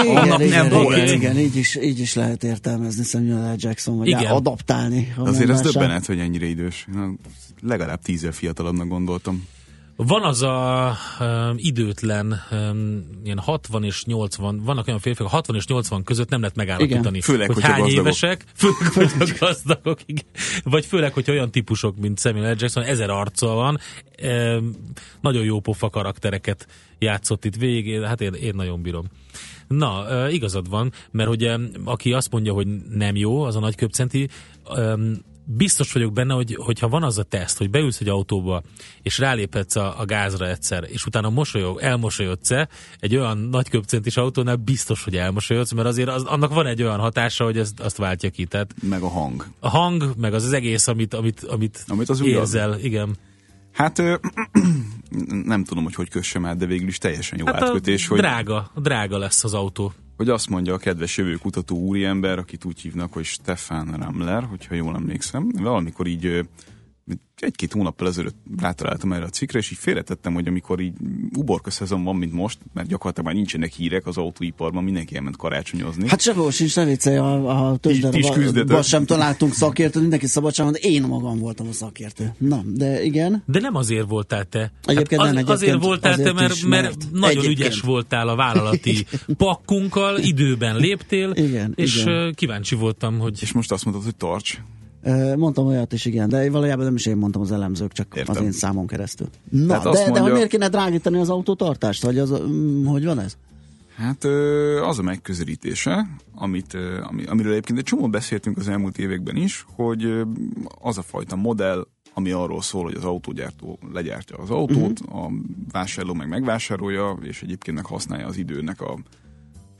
[0.04, 0.98] igen, annak igen, nem igen, volt.
[0.98, 3.56] igen, igen, így is, így is lehet értelmezni Samuel L.
[3.58, 4.26] Jackson, vagy Igen.
[4.26, 5.14] adaptálni.
[5.18, 6.88] Azért ez döbbenet, hogy ennyire idős.
[6.94, 7.12] Na,
[7.62, 9.48] legalább tízzel fiatalabbnak gondoltam.
[9.96, 15.66] Van az a um, időtlen, um, ilyen 60 és 80, vannak olyan férfiak, 60 és
[15.68, 17.22] 80 között nem lehet megállapítani, Igen.
[17.22, 18.00] Főleg, hogy hány gazdagok.
[18.00, 18.44] évesek,
[18.94, 20.26] főleg, hogy gazdagok, igen.
[20.64, 22.56] vagy főleg, hogy olyan típusok, mint Samuel L.
[22.60, 23.80] Jackson, ezer arca van,
[24.24, 24.72] um,
[25.22, 26.68] nagyon jó pofa karaktereket
[27.00, 29.06] játszott itt végig, hát én, én nagyon bírom.
[29.68, 34.30] Na, igazad van, mert ugye aki azt mondja, hogy nem jó, az a nagy köpcenti,
[34.76, 38.62] öm, biztos vagyok benne, hogy, hogyha van az a teszt, hogy beülsz egy autóba,
[39.02, 42.68] és ráléphetsz a, a gázra egyszer, és utána mosolyog, elmosolyodsz-e
[43.00, 47.00] egy olyan nagy köpcentis autónál, biztos, hogy elmosolyodsz, mert azért az, annak van egy olyan
[47.00, 48.46] hatása, hogy ezt, azt váltja ki.
[48.46, 49.46] Tehát Meg a hang.
[49.60, 53.16] a hang, meg az, az egész, amit, amit, amit, Amit az érzel, igen.
[53.72, 54.16] Hát ö,
[55.46, 58.20] nem tudom, hogy hogy kössem át, de végül is teljesen jó Hát a átkötés, hogy,
[58.20, 59.94] drága, drága lesz az autó.
[60.24, 64.96] Hogy azt mondja a kedves jövőkutató úriember, akit úgy hívnak, hogy Stefan Ramler, hogyha jól
[64.96, 66.46] emlékszem, valamikor így
[67.40, 70.94] egy-két hónappal ezelőtt rátaláltam erre a cikkre, és így félretettem, hogy amikor így
[71.38, 76.10] uborka szezon van, mint most, mert gyakorlatilag már nincsenek hírek az autóiparban, mindenki elment karácsonyozni.
[76.10, 81.04] Hát sehol sincs, ne viccelj, a, a tőzsdere sem találtunk szakértőt, mindenki szabadságon, de én
[81.04, 82.34] magam voltam a szakértő.
[82.38, 83.44] Na, de igen.
[83.46, 84.72] De nem azért voltál te.
[84.86, 87.60] Egyébként az, nem, egyébként azért voltál azért te, mert, mert, mert nagyon egyébként.
[87.60, 89.06] ügyes voltál a vállalati
[89.38, 92.34] pakkunkkal, időben léptél, Igen, és igen.
[92.34, 94.60] kíváncsi voltam, hogy És most azt mondod, hogy tarts.
[95.36, 98.36] Mondtam olyat is, igen, de valójában nem is én mondtam az elemzők, csak Értem.
[98.36, 99.28] az én számon keresztül.
[99.50, 102.04] Na, Tehát de, azt de hogy mondja- miért kéne drágítani az autótartást?
[102.04, 103.38] Vagy az, mm, hogy van ez?
[103.96, 104.24] Hát
[104.82, 106.78] az a megközelítése, amit,
[107.26, 110.22] amiről egyébként egy csomó beszéltünk az elmúlt években is, hogy
[110.82, 115.24] az a fajta modell, ami arról szól, hogy az autógyártó legyártja az autót, uh-huh.
[115.24, 115.32] a
[115.72, 119.00] vásárló meg megvásárolja, és egyébként meg használja az időnek a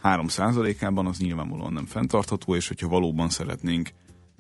[0.04, 3.90] 3%-ában, az nyilvánvalóan nem fenntartható, és hogyha valóban szeretnénk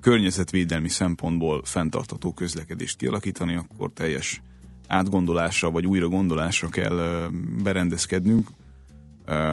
[0.03, 4.41] környezetvédelmi szempontból fenntartható közlekedést kialakítani, akkor teljes
[4.87, 7.29] átgondolásra vagy újra gondolásra kell
[7.63, 8.47] berendezkednünk.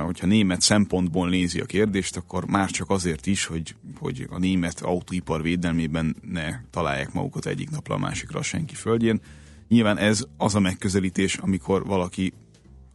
[0.04, 4.80] Hogyha német szempontból nézi a kérdést, akkor már csak azért is, hogy, hogy a német
[4.80, 9.20] autóipar védelmében ne találják magukat egyik napra a másikra a senki földjén.
[9.68, 12.32] Nyilván ez az a megközelítés, amikor valaki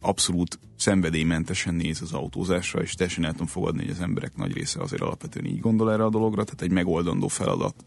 [0.00, 4.80] abszolút szenvedélymentesen néz az autózásra, és teljesen el tudom fogadni, hogy az emberek nagy része
[4.80, 7.84] azért alapvetően így gondol erre a dologra, tehát egy megoldandó feladat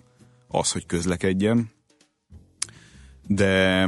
[0.48, 1.70] az, hogy közlekedjen.
[3.28, 3.84] De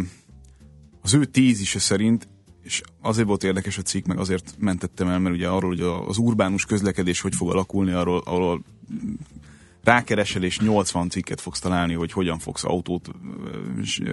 [1.02, 2.28] az ő tézise szerint,
[2.64, 6.18] és azért volt érdekes a cikk, meg azért mentettem el, mert ugye arról, hogy az
[6.18, 8.64] urbánus közlekedés hogy fog alakulni, arról, arról
[9.84, 13.10] rákeresel, és 80 cikket fogsz találni, hogy hogyan fogsz autót,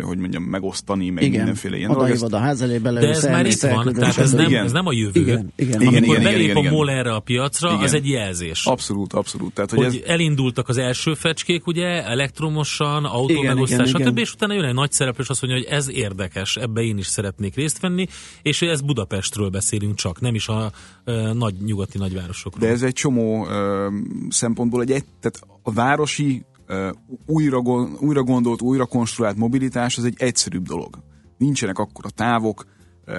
[0.03, 2.11] hogy mondjam, megosztani, meg igen, mindenféle ilyen dolog.
[2.11, 4.87] Ezt- a ház elé, de beleülsz, ez már itt van, tehát ez nem, ez nem
[4.87, 5.21] a jövő.
[5.21, 5.81] Igen, igen.
[5.81, 6.73] Igen, Amikor igen, belép igen, a igen.
[6.73, 7.83] MOL erre a piacra, Igen.
[7.83, 8.67] az egy jelzés.
[8.67, 9.55] Abszolút, abszolút.
[9.55, 14.09] Tehát, hogy, hogy ez, elindultak az első fecskék, ugye, elektromosan, autómegosztás, igen, igen.
[14.09, 14.19] stb.
[14.19, 17.07] És utána jön egy nagy szereplő, és azt mondja, hogy ez érdekes, ebbe én is
[17.07, 18.07] szeretnék részt venni,
[18.43, 20.73] és ez Budapestről beszélünk csak, nem is a
[21.05, 22.69] ö, nagy nyugati nagyvárosokról.
[22.69, 23.89] De ez egy csomó ö,
[24.29, 26.45] szempontból egy, egy tehát a városi
[27.27, 27.59] újra,
[28.01, 30.99] újra gondolt, újra konstruált mobilitás az egy egyszerűbb dolog.
[31.39, 32.65] Nincsenek akkor a távok,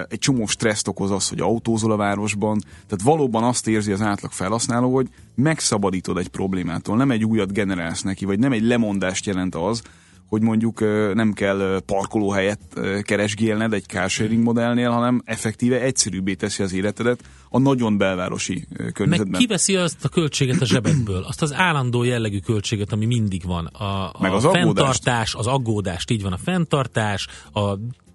[0.08, 4.32] egy csomó stresszt okoz az, hogy autózol a városban, tehát valóban azt érzi az átlag
[4.32, 9.54] felhasználó, hogy megszabadítod egy problémától, nem egy újat generálsz neki, vagy nem egy lemondást jelent
[9.54, 9.82] az,
[10.30, 10.80] hogy mondjuk
[11.14, 12.60] nem kell parkolóhelyet
[13.02, 19.28] keresgélned egy carsharing modellnél, hanem effektíve egyszerűbbé teszi az életedet a nagyon belvárosi környezetben.
[19.30, 23.66] Meg kiveszi azt a költséget a zsebedből, azt az állandó jellegű költséget, ami mindig van.
[23.66, 25.34] A, a Meg az fenntartás, aggódást.
[25.34, 27.74] az aggódást, így van a fenntartás, a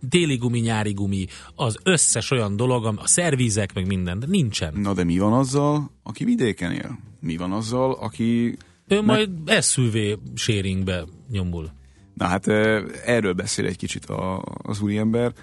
[0.09, 1.25] téli gumi, nyári gumi,
[1.55, 4.73] az összes olyan dolog, a szervízek, meg minden, de nincsen.
[4.73, 6.99] Na de mi van azzal, aki vidéken él?
[7.19, 8.57] Mi van azzal, aki...
[8.87, 9.29] Ő majd
[9.61, 9.95] SUV
[10.35, 11.69] sharingbe nyomul.
[12.15, 12.47] Na hát
[13.05, 15.33] erről beszél egy kicsit a, az úriember,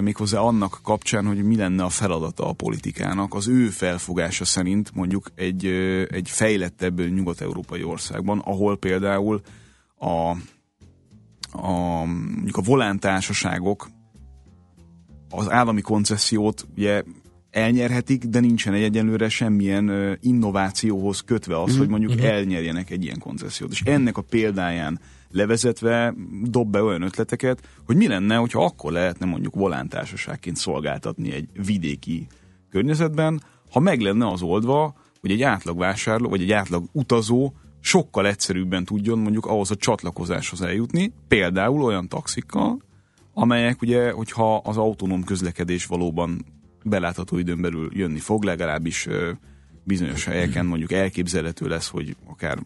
[0.00, 5.30] méghozzá annak kapcsán, hogy mi lenne a feladata a politikának, az ő felfogása szerint mondjuk
[5.34, 5.66] egy,
[6.10, 9.40] egy fejlettebb nyugat-európai országban, ahol például
[9.98, 10.30] a,
[11.50, 13.88] a, mondjuk a volántársaságok
[15.30, 17.02] az állami koncesziót ugye
[17.56, 23.70] elnyerhetik, de nincsen egy egyenlőre semmilyen innovációhoz kötve az, hogy mondjuk elnyerjenek egy ilyen koncesziót.
[23.70, 29.26] És ennek a példáján levezetve dob be olyan ötleteket, hogy mi lenne, hogyha akkor lehetne
[29.26, 32.26] mondjuk volántársaságként szolgáltatni egy vidéki
[32.70, 38.26] környezetben, ha meg lenne az oldva, hogy egy átlag vásárló, vagy egy átlag utazó sokkal
[38.26, 42.82] egyszerűbben tudjon mondjuk ahhoz a csatlakozáshoz eljutni, például olyan taxikkal,
[43.34, 46.44] amelyek ugye, hogyha az autonóm közlekedés valóban
[46.88, 49.08] belátható időn belül jönni fog, legalábbis
[49.84, 52.58] bizonyos helyeken mondjuk elképzelhető lesz, hogy akár,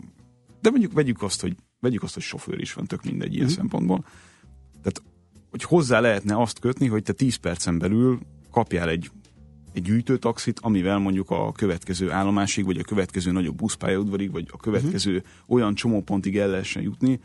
[0.60, 4.04] de mondjuk vegyük azt, hogy vegyük azt, hogy sofőr is van, tök mindegy ilyen szempontból.
[4.70, 5.02] Tehát,
[5.50, 8.18] hogy hozzá lehetne azt kötni, hogy te 10 percen belül
[8.50, 9.10] kapjál egy,
[9.72, 15.22] egy gyűjtőtaxit, amivel mondjuk a következő állomásig, vagy a következő nagyobb buszpályaudvarig, vagy a következő
[15.46, 17.20] olyan csomópontig el lehessen jutni,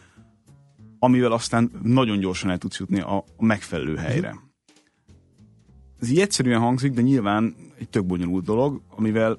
[1.00, 4.45] amivel aztán nagyon gyorsan el tudsz jutni a, a megfelelő helyre.
[6.06, 9.38] Ez így egyszerűen hangzik, de nyilván egy tök bonyolult dolog, amivel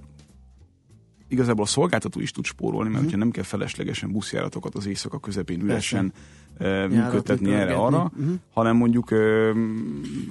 [1.28, 5.60] igazából a szolgáltató is tud spórolni, mert hogyha nem kell feleslegesen buszjáratokat az éjszaka közepén
[5.60, 6.12] üresen
[6.60, 8.12] uh, működtetni erre arra,
[8.52, 9.52] hanem mondjuk ö,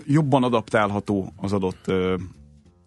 [0.06, 2.16] jobban adaptálható az adott ö,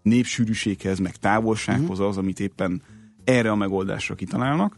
[0.02, 2.82] népsűrűséghez, meg távolsághoz az, amit éppen
[3.24, 4.76] erre a megoldásra kitalálnak,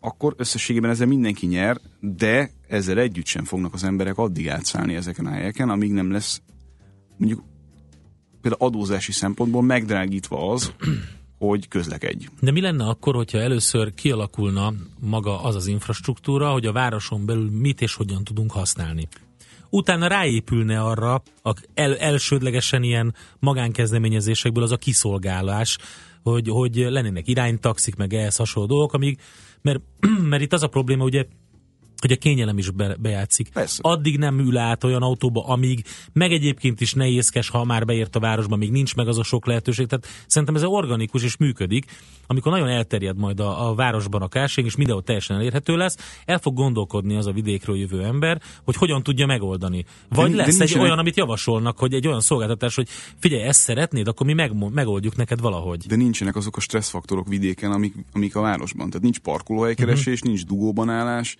[0.00, 5.26] akkor összességében ezzel mindenki nyer, de ezzel együtt sem fognak az emberek addig átszállni ezeken
[5.26, 6.42] a helyeken, amíg nem lesz
[7.16, 7.42] mondjuk
[8.44, 10.72] például adózási szempontból megdrágítva az,
[11.38, 12.26] hogy közlekedj.
[12.40, 17.50] De mi lenne akkor, hogyha először kialakulna maga az az infrastruktúra, hogy a városon belül
[17.50, 19.08] mit és hogyan tudunk használni?
[19.70, 25.78] Utána ráépülne arra a el, elsődlegesen ilyen magánkezdeményezésekből az a kiszolgálás,
[26.22, 29.18] hogy, hogy lennének iránytaxik, meg ehhez hasonló dolgok, amíg,
[29.62, 29.80] mert,
[30.30, 31.26] mert itt az a probléma, ugye,
[32.00, 33.48] hogy a kényelem is be, bejátszik.
[33.48, 33.78] Persze.
[33.82, 38.20] Addig nem ül át olyan autóba, amíg meg egyébként is nehézkes, ha már beért a
[38.20, 39.86] városba, még nincs meg az a sok lehetőség.
[39.86, 41.84] Tehát szerintem ez organikus és működik.
[42.26, 46.38] Amikor nagyon elterjed majd a, a városban a kárség, és mindenhol teljesen elérhető lesz, el
[46.38, 49.84] fog gondolkodni az a vidékről jövő ember, hogy hogyan tudja megoldani.
[50.08, 52.88] Vagy De- de lesz egy nincsenek- olyan, amit javasolnak, hogy egy olyan szolgáltatás, hogy
[53.18, 55.86] figyelj, ezt szeretnéd, akkor mi meg, megoldjuk neked valahogy.
[55.86, 58.86] De nincsenek azok a stresszfaktorok vidéken, amik, amik a városban.
[58.86, 60.28] Tehát nincs parkolóhelykeresés, uh-huh.
[60.28, 61.36] nincs dugóban állás,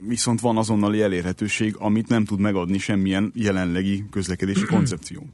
[0.00, 5.26] viszont van azonnali elérhetőség, amit nem tud megadni semmilyen jelenlegi közlekedési koncepció.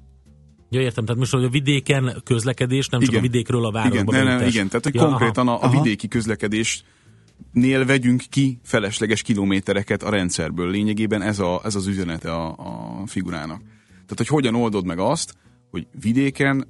[0.70, 3.20] Ja, értem, tehát most hogy a vidéken közlekedés, nem csak Igen.
[3.20, 5.82] a vidékről a városba Igen, nem, nem, igen, tehát hogy Ja, konkrétan a, a aha.
[5.82, 10.70] vidéki közlekedésnél vegyünk ki felesleges kilométereket a rendszerből.
[10.70, 12.48] Lényegében ez, a, ez az üzenete a,
[13.02, 13.60] a figurának.
[13.88, 15.34] Tehát, hogy hogyan oldod meg azt,
[15.70, 16.66] hogy vidéken,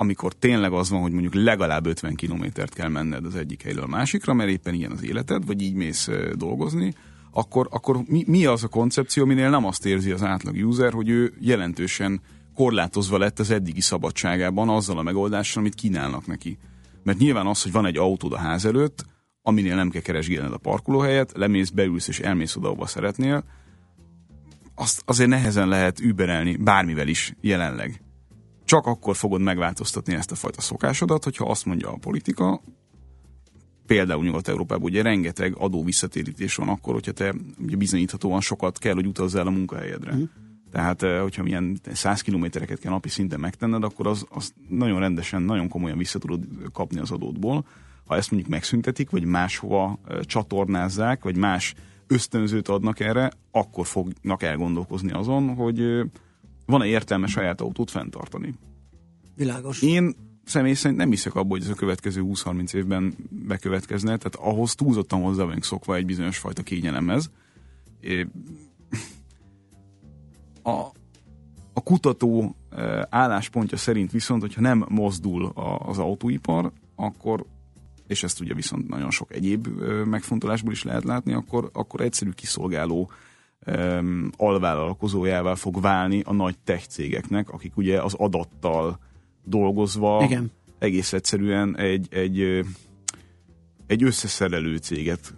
[0.00, 3.86] amikor tényleg az van, hogy mondjuk legalább 50 kilométert kell menned az egyik helyről a
[3.86, 6.94] másikra, mert éppen ilyen az életed, vagy így mész dolgozni,
[7.30, 11.08] akkor, akkor mi, mi az a koncepció, minél nem azt érzi az átlag user, hogy
[11.08, 12.20] ő jelentősen
[12.54, 16.58] korlátozva lett az eddigi szabadságában azzal a megoldással, amit kínálnak neki.
[17.02, 19.04] Mert nyilván az, hogy van egy autód a ház előtt,
[19.42, 23.44] aminél nem kell keresgélned a parkolóhelyet, lemész, beülsz és elmész oda, ahova szeretnél,
[24.74, 28.02] azt azért nehezen lehet überelni bármivel is jelenleg.
[28.70, 32.62] Csak akkor fogod megváltoztatni ezt a fajta szokásodat, hogyha azt mondja a politika,
[33.86, 39.06] például Nyugat-Európában ugye rengeteg adó visszatérítés van akkor, hogyha te ugye bizonyíthatóan sokat kell, hogy
[39.06, 40.14] utazzál a munkahelyedre.
[40.14, 40.22] Mm.
[40.70, 45.42] Tehát, eh, hogyha milyen 100 kilométereket kell napi szinten megtenned, akkor az, az nagyon rendesen,
[45.42, 47.64] nagyon komolyan vissza tudod kapni az adódból.
[48.06, 51.74] Ha ezt mondjuk megszüntetik, vagy máshova eh, csatornázzák, vagy más
[52.06, 56.02] ösztönzőt adnak erre, akkor fognak elgondolkozni azon, hogy eh,
[56.70, 58.54] van-e értelme saját autót fenntartani.
[59.36, 59.82] Világos.
[59.82, 60.14] Én
[60.44, 65.22] személy szerint nem hiszek abba, hogy ez a következő 20-30 évben bekövetkezne, tehát ahhoz túlzottan
[65.22, 67.30] hozzá vagyunk szokva egy bizonyos fajta kényelemhez.
[70.62, 70.70] A,
[71.72, 77.46] a kutató eh, álláspontja szerint viszont, hogyha nem mozdul az autóipar, akkor
[78.10, 79.66] és ezt ugye viszont nagyon sok egyéb
[80.04, 83.10] megfontolásból is lehet látni, akkor, akkor egyszerű kiszolgáló
[83.66, 88.98] um, alvállalkozójává fog válni a nagy tech cégeknek, akik ugye az adattal
[89.44, 90.50] dolgozva Igen.
[90.78, 92.64] egész egyszerűen egy, egy,
[93.86, 95.34] egy összeszerelő céget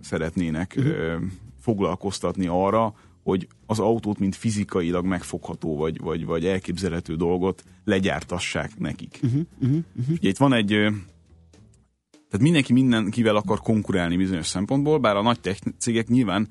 [0.00, 1.22] szeretnének uh-huh.
[1.60, 9.20] foglalkoztatni arra, hogy az autót, mint fizikailag megfogható vagy, vagy, vagy elképzelhető dolgot legyártassák nekik.
[9.22, 10.16] Uh-huh, uh-huh, uh-huh.
[10.18, 10.68] Ugye itt van egy
[12.28, 16.48] tehát mindenki mindenkivel akar konkurálni bizonyos szempontból, bár a nagy tech cégek nyilván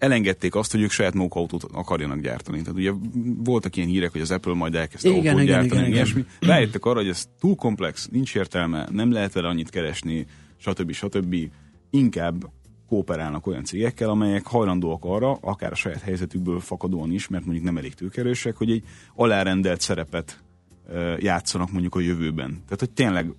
[0.00, 2.58] elengedték azt, hogy ők saját maguk autót akarjanak gyártani.
[2.62, 2.92] Tehát ugye
[3.36, 6.24] voltak ilyen hírek, hogy az Apple majd elkezdte igen, autót igen, gyártani, igen, ilyesmi.
[6.40, 10.26] Rájöttek arra, hogy ez túl komplex, nincs értelme, nem lehet vele annyit keresni,
[10.56, 10.92] stb.
[10.92, 11.36] stb.
[11.90, 12.50] Inkább
[12.88, 17.76] kooperálnak olyan cégekkel, amelyek hajlandóak arra, akár a saját helyzetükből fakadóan is, mert mondjuk nem
[17.76, 18.84] elég tőkerősek, hogy egy
[19.14, 20.42] alárendelt szerepet
[21.18, 22.50] játszanak mondjuk a jövőben.
[22.50, 23.34] Tehát, hogy tényleg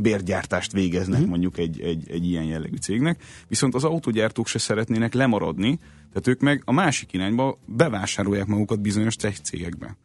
[0.00, 1.28] bérgyártást végeznek uh-huh.
[1.28, 5.78] mondjuk egy, egy, egy ilyen jellegű cégnek, viszont az autógyártók se szeretnének lemaradni,
[6.08, 9.96] tehát ők meg a másik irányba bevásárolják magukat bizonyos tech cégekbe.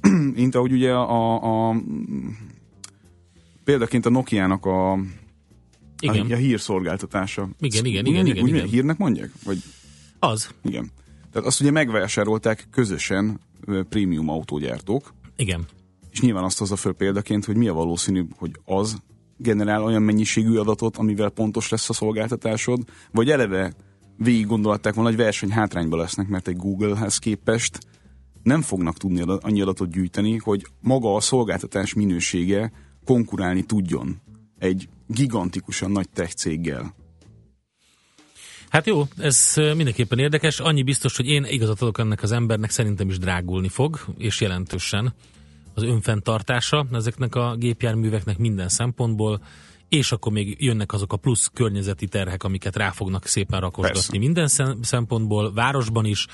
[0.34, 1.76] Mint ahogy ugye a, a, a
[3.64, 4.98] példaként a Nokia-nak a,
[5.98, 6.30] igen.
[6.30, 7.48] a, a hírszolgáltatása.
[7.60, 8.66] Igen, igen, igen, igen, úgy igen.
[8.66, 9.30] Hírnek mondják?
[9.44, 9.58] Vagy...
[10.18, 10.54] Az.
[10.62, 10.90] Igen.
[11.32, 13.40] Tehát azt ugye megvásárolták közösen
[13.88, 15.14] prémium autógyártók.
[15.36, 15.66] Igen.
[16.10, 19.02] És nyilván azt hozza föl példaként, hogy mi a valószínű, hogy az
[19.42, 22.80] generál olyan mennyiségű adatot, amivel pontos lesz a szolgáltatásod,
[23.12, 23.72] vagy eleve
[24.16, 27.78] végig gondolták volna, hogy verseny hátrányba lesznek, mert egy Googlehez képest
[28.42, 32.72] nem fognak tudni annyi adatot gyűjteni, hogy maga a szolgáltatás minősége
[33.04, 34.20] konkurálni tudjon
[34.58, 36.94] egy gigantikusan nagy tech céggel.
[38.68, 40.60] Hát jó, ez mindenképpen érdekes.
[40.60, 45.14] Annyi biztos, hogy én igazat adok ennek az embernek, szerintem is drágulni fog, és jelentősen
[45.74, 49.40] az önfenntartása ezeknek a gépjárműveknek minden szempontból,
[49.88, 54.48] és akkor még jönnek azok a plusz környezeti terhek, amiket rá fognak szépen rakosgatni minden
[54.80, 56.26] szempontból, városban is,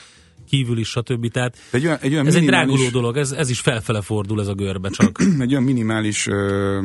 [0.47, 1.31] kívül is, stb.
[1.31, 2.63] Tehát egy olyan, egy olyan ez minimális...
[2.63, 5.23] egy dráguló dolog, ez, ez is felfele fordul ez a görbe csak.
[5.39, 6.81] egy olyan minimális ö,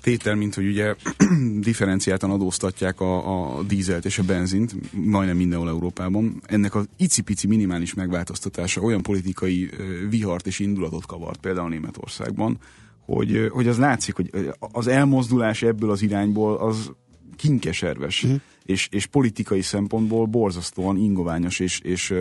[0.00, 0.94] tétel, mint hogy ugye
[1.68, 6.42] differenciáltan adóztatják a, a dízelt és a benzint, majdnem mindenhol Európában.
[6.46, 12.58] Ennek az icipici minimális megváltoztatása olyan politikai ö, vihart és indulatot kavart, például Németországban,
[13.06, 16.90] hogy, hogy az látszik, hogy az elmozdulás ebből az irányból az
[17.36, 18.40] kinkeserves, uh-huh.
[18.64, 22.14] és, és politikai szempontból borzasztóan ingoványos, és, és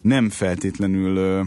[0.00, 1.46] nem feltétlenül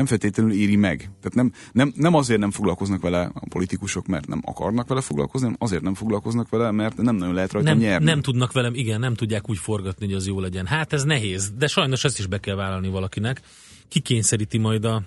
[0.00, 0.96] nem feltétlenül éri meg.
[0.98, 5.46] Tehát nem, nem, nem azért nem foglalkoznak vele a politikusok, mert nem akarnak vele foglalkozni,
[5.46, 8.04] hanem azért nem foglalkoznak vele, mert nem nagyon lehet rajta nem, nyerni.
[8.04, 10.66] Nem tudnak velem, igen, nem tudják úgy forgatni, hogy az jó legyen.
[10.66, 13.40] Hát ez nehéz, de sajnos ezt is be kell vállalni valakinek.
[13.88, 15.02] Kikényszeríti majd a,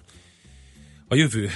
[1.08, 1.50] a jövő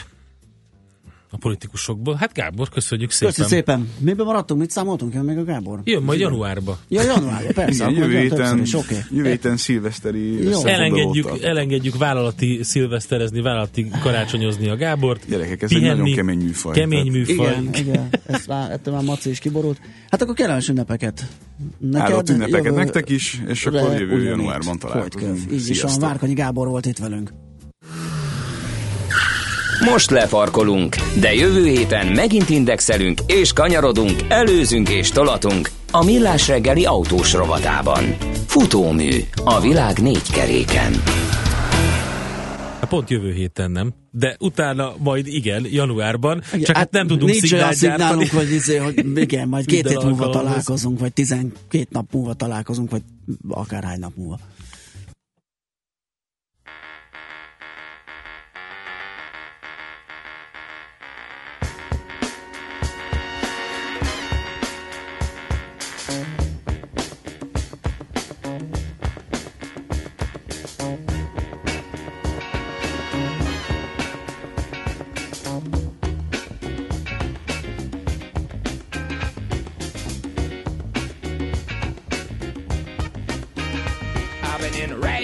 [1.38, 2.16] a politikusokból.
[2.16, 3.34] Hát Gábor, köszönjük szépen.
[3.34, 3.90] Köszönjük szépen.
[4.00, 4.60] Miben maradtunk?
[4.60, 5.80] Mit számoltunk el még a Gábor?
[5.84, 6.78] Jön majd januárba.
[6.88, 7.90] Ja, januárba, persze.
[7.90, 8.98] Igen, jövő héten, is, okay.
[9.12, 15.26] jövő héten szilveszteri elengedjük, elengedjük vállalati szilveszterezni, vállalati karácsonyozni a Gábort.
[15.30, 16.74] Gyerekek, ez pihenni, egy nagyon kemény műfaj.
[16.74, 17.36] Kemény műfaj.
[17.36, 18.10] Igen, igen.
[18.26, 19.80] Ezt már, ettől már Maci is kiborult.
[20.10, 21.28] Hát akkor kellemes ünnepeket.
[21.78, 25.52] Neked, Áldott ünnepeket jövő, nektek is, és akkor jövő januárban találkozunk.
[25.52, 27.32] Így is van, Várkanyi Gábor volt itt velünk.
[29.86, 36.86] Most lefarkolunk, de jövő héten megint indexelünk és kanyarodunk, előzünk és tolatunk a Millás reggeli
[36.86, 38.04] autós rovatában.
[38.48, 39.10] Futómű
[39.44, 40.92] a világ négy keréken.
[42.90, 47.32] Pont jövő héten nem, de utána majd igen, januárban, igen, csak hát, hát nem tudunk
[47.32, 52.14] nincs olyan szignálunk, hogy, izé, hogy igen, majd két hét múlva találkozunk, vagy tizenkét nap
[52.14, 53.02] múlva találkozunk, vagy
[53.50, 54.40] akárhány nap múlva.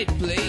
[0.06, 0.42] play.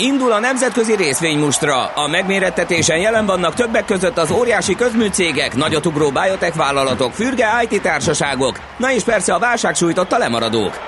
[0.00, 1.86] Indul a nemzetközi részvénymustra.
[1.86, 8.60] A megmérettetésen jelen vannak többek között az óriási közműcégek, nagyotugró biotech vállalatok, fürge IT társaságok,
[8.78, 10.78] na és persze a válság sújtotta lemaradók.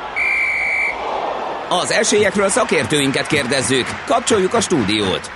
[1.68, 3.86] Az esélyekről szakértőinket kérdezzük.
[4.06, 5.30] Kapcsoljuk a stúdiót.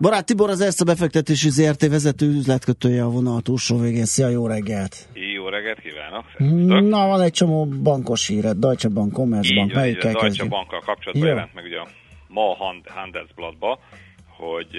[0.00, 4.04] Barát Tibor az ezt a befektetési ZRT vezető üzletkötője a vonal túlsó végén.
[4.04, 4.96] Szia, jó reggelt!
[5.34, 6.24] Jó reggelt kívánok!
[6.38, 6.88] Szervusztok.
[6.88, 10.48] Na, van egy csomó bankos híred, Deutsche Bank, Commerzbank, melyikkel a Deutsche kezdjük?
[10.48, 11.34] Bankkal kapcsolatban Jó.
[11.34, 11.86] jelent meg ugye a
[12.28, 13.80] ma a Hand- Handelsblattba,
[14.26, 14.76] hogy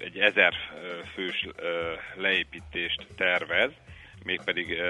[0.00, 0.54] egy ezer
[1.14, 1.46] fős
[2.14, 3.70] leépítést tervez,
[4.24, 4.82] mégpedig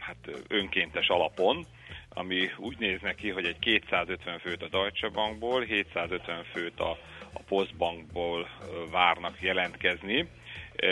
[0.00, 1.66] hát önkéntes alapon,
[2.14, 6.98] ami úgy néz neki, hogy egy 250 főt a Deutsche Bankból, 750 főt a,
[7.32, 8.48] a Postbankból
[8.90, 10.28] várnak jelentkezni,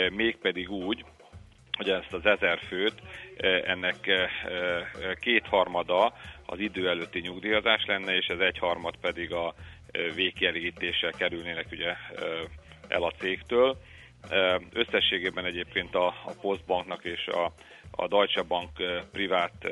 [0.09, 1.05] mégpedig úgy,
[1.71, 3.01] hogy ezt az ezer főt,
[3.65, 4.29] ennek
[5.19, 6.13] kétharmada
[6.51, 9.53] az idő előtti nyugdíjazás lenne, és ez egyharmad pedig a
[10.15, 11.95] végkielégítéssel kerülnének ugye
[12.87, 13.77] el a cégtől.
[14.73, 17.53] Összességében egyébként a, a Postbanknak és a,
[17.91, 18.69] a Deutsche Bank
[19.11, 19.67] privát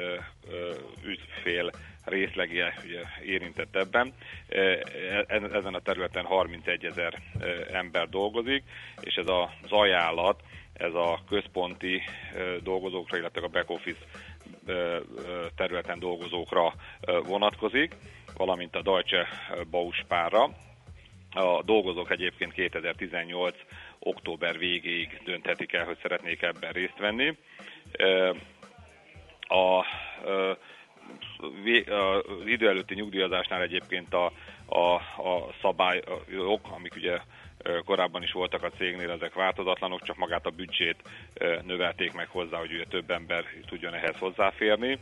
[1.05, 1.69] ügyfél
[2.03, 4.13] részlegje ugye, érintett ebben.
[4.47, 4.79] Eh,
[5.27, 7.13] e- Ezen a területen 31 ezer
[7.71, 8.63] ember dolgozik,
[9.01, 10.41] és ez az ajánlat,
[10.73, 12.01] ez a központi
[12.63, 13.99] dolgozókra, illetve a back office
[15.55, 16.73] területen dolgozókra
[17.23, 17.95] vonatkozik,
[18.37, 19.27] valamint a Deutsche
[19.69, 20.49] Bauspárra.
[21.31, 23.55] A dolgozók egyébként 2018
[23.99, 27.37] október végéig dönthetik el, hogy szeretnék ebben részt venni.
[29.47, 29.79] A,
[31.37, 34.31] az idő előtti nyugdíjazásnál egyébként a,
[34.65, 34.93] a,
[35.29, 37.19] a szabályok, amik ugye
[37.85, 40.95] korábban is voltak a cégnél, ezek változatlanok, csak magát a büdzsét
[41.65, 44.99] növelték meg hozzá, hogy ugye több ember tudjon ehhez hozzáférni.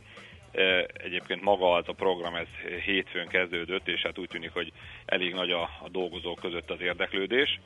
[0.92, 2.46] Egyébként maga az a program, ez
[2.84, 4.72] hétfőn kezdődött, és hát úgy tűnik, hogy
[5.04, 7.60] elég nagy a, a dolgozók között az érdeklődés.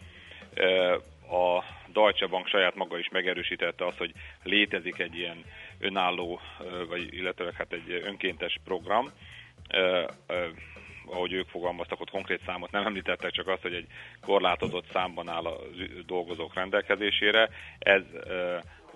[1.31, 4.13] A Deutsche Bank saját maga is megerősítette azt, hogy
[4.43, 5.45] létezik egy ilyen
[5.79, 6.41] önálló,
[6.89, 9.11] vagy illetve hát egy önkéntes program,
[11.07, 13.87] ahogy ők fogalmaztak, ott konkrét számot nem említettek, csak azt, hogy egy
[14.21, 15.59] korlátozott számban áll a
[16.07, 17.49] dolgozók rendelkezésére.
[17.79, 18.03] Ez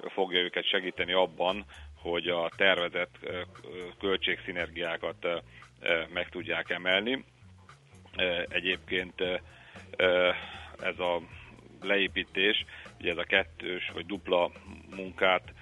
[0.09, 1.65] fogja őket segíteni abban,
[1.99, 3.17] hogy a tervezett
[3.99, 5.27] költségszinergiákat
[6.13, 7.25] meg tudják emelni.
[8.49, 9.21] Egyébként
[10.81, 11.21] ez a
[11.83, 12.65] leépítés,
[13.01, 14.51] ugye ez a kettős vagy dupla
[14.97, 15.53] munkát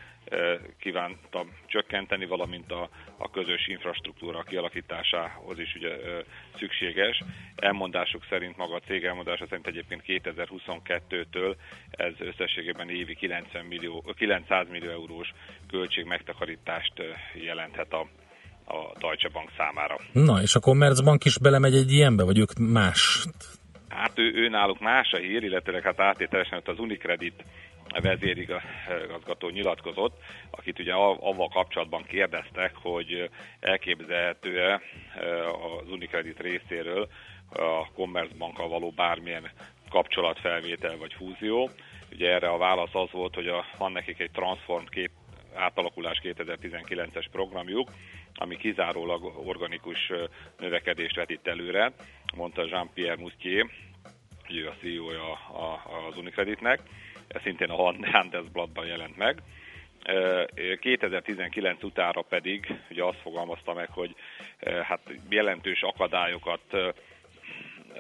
[0.79, 5.97] kívánta csökkenteni, valamint a, a közös infrastruktúra kialakításához is ugye
[6.57, 7.23] szükséges.
[7.57, 11.57] Elmondásuk szerint, maga a cég elmondása szerint egyébként 2022-től
[11.91, 15.33] ez összességében évi 90 millió, 900 millió eurós
[15.71, 16.93] költség megtakarítást
[17.35, 18.01] jelenthet a,
[18.65, 19.97] a Deutsche Bank számára.
[20.13, 23.27] Na, és a Commerzbank is belemegy egy ilyenbe, vagy ők más?
[23.89, 27.45] Hát ő, ő náluk más a hír, illetve hát áttételesen az Unicredit
[28.01, 33.31] vezérigazgató nyilatkozott, akit ugye av- avval kapcsolatban kérdeztek, hogy
[33.61, 34.81] elképzelhető-e
[35.83, 37.09] az Unicredit részéről
[37.51, 39.51] a Commerzbankkal való bármilyen
[39.89, 41.71] kapcsolatfelvétel vagy fúzió.
[42.13, 45.11] Ugye erre a válasz az volt, hogy a, van nekik egy transform kép
[45.55, 47.91] átalakulás 2019-es programjuk,
[48.35, 50.13] ami kizárólag organikus
[50.59, 51.93] növekedést vetít előre,
[52.37, 53.67] mondta Jean-Pierre Moustier,
[54.49, 55.33] ő a CEO-ja
[56.09, 56.81] az Unicreditnek,
[57.43, 59.43] szintén a Handelsblattban jelent meg.
[60.81, 64.15] 2019 utára pedig ugye azt fogalmazta meg, hogy
[64.83, 66.61] hát jelentős akadályokat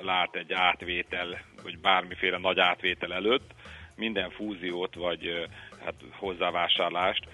[0.00, 3.50] lát egy átvétel, vagy bármiféle nagy átvétel előtt,
[3.96, 5.48] minden fúziót vagy
[5.84, 7.28] hát hozzávásárlást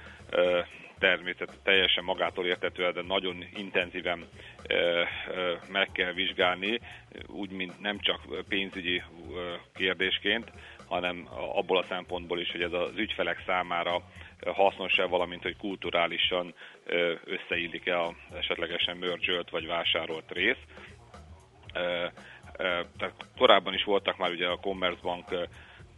[0.99, 4.29] természetesen teljesen magától értetően, de nagyon intenzíven
[5.69, 6.81] meg kell vizsgálni,
[7.27, 9.03] úgy, mint nem csak pénzügyi
[9.75, 10.51] kérdésként,
[10.91, 14.03] hanem abból a szempontból is, hogy ez az ügyfelek számára
[14.47, 16.55] hasznos-e, valamint hogy kulturálisan
[17.25, 20.65] összeillik-e a esetlegesen mergelt vagy vásárolt rész.
[22.97, 25.49] Tehát korábban is voltak már ugye a Commerzbank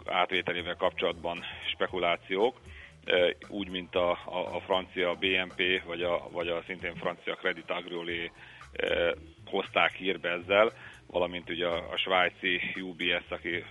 [0.07, 2.61] átvételével kapcsolatban spekulációk,
[3.49, 8.31] úgy, mint a, a, a francia BNP, vagy a, vagy a szintén francia Credit Agrolé
[9.47, 10.73] hozták hírbe ezzel,
[11.07, 13.65] valamint ugye a, a svájci UBS, aki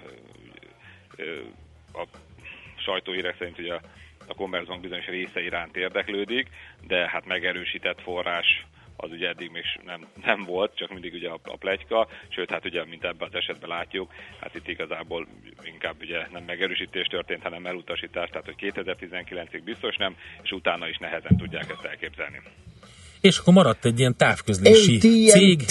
[1.93, 2.03] a
[2.75, 3.73] sajtóhírek szerint ugye
[4.27, 6.49] a Commerzbank bizonyos része iránt érdeklődik,
[6.87, 11.39] de hát megerősített forrás az ugye eddig még nem, nem volt, csak mindig ugye a,
[11.43, 15.27] a plegyka, sőt, hát ugye, mint ebben az esetben látjuk, hát itt igazából
[15.63, 20.97] inkább ugye nem megerősítés történt, hanem elutasítás, tehát hogy 2019-ig biztos nem, és utána is
[20.97, 22.41] nehezen tudják ezt elképzelni.
[23.21, 24.97] És akkor maradt egy ilyen távközlési
[25.27, 25.61] cég.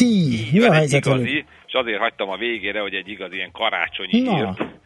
[0.53, 4.37] Mi a helyzet igazi, és azért hagytam a végére, hogy egy igazi ilyen karácsonyi Na.
[4.37, 4.81] hírt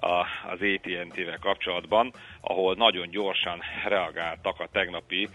[0.00, 5.28] a, az AT&T-vel kapcsolatban, ahol nagyon gyorsan reagáltak a tegnapi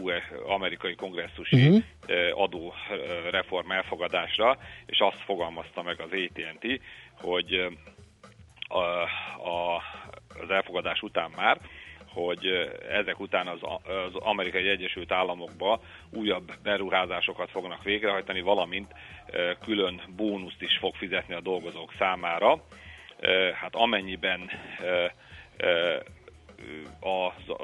[0.00, 0.12] uh,
[0.46, 1.82] amerikai kongresszusi uh-huh.
[2.08, 6.80] uh, adóreform elfogadásra, és azt fogalmazta meg az AT&T,
[7.20, 7.66] hogy
[8.68, 8.78] a,
[9.48, 9.82] a,
[10.42, 11.58] az elfogadás után már,
[12.16, 12.46] hogy
[12.90, 18.94] ezek után az, az amerikai Egyesült Államokba újabb beruházásokat fognak végrehajtani, valamint
[19.60, 22.62] külön bónuszt is fog fizetni a dolgozók számára.
[23.54, 24.50] Hát amennyiben
[27.00, 27.56] az,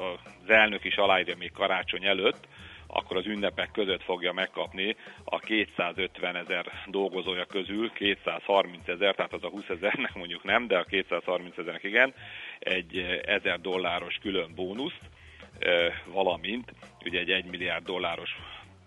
[0.47, 2.47] elnök is aláírja még karácsony előtt,
[2.87, 9.43] akkor az ünnepek között fogja megkapni a 250 ezer dolgozója közül 230 ezer, tehát az
[9.43, 12.13] a 20 ezernek mondjuk nem, de a 230 ezernek igen,
[12.59, 15.09] egy 1000 dolláros külön bónuszt,
[16.05, 16.73] valamint
[17.05, 18.37] ugye egy 1 milliárd dolláros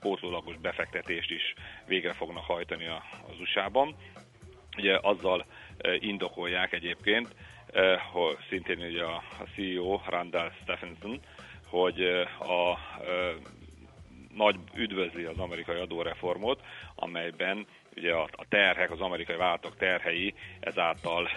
[0.01, 1.55] pótlólagos befektetést is
[1.87, 2.87] végre fognak hajtani
[3.29, 3.97] az USA-ban.
[4.77, 5.47] Ugye azzal
[5.99, 7.35] indokolják egyébként,
[8.13, 9.23] hogy szintén ugye a
[9.55, 11.21] CEO Randall Stephenson,
[11.67, 12.03] hogy
[12.39, 12.79] a
[14.35, 16.61] nagy üdvözli az amerikai adóreformot,
[16.95, 17.67] amelyben
[17.97, 21.29] ugye a, a terhek, az amerikai vállalatok terhei ezáltal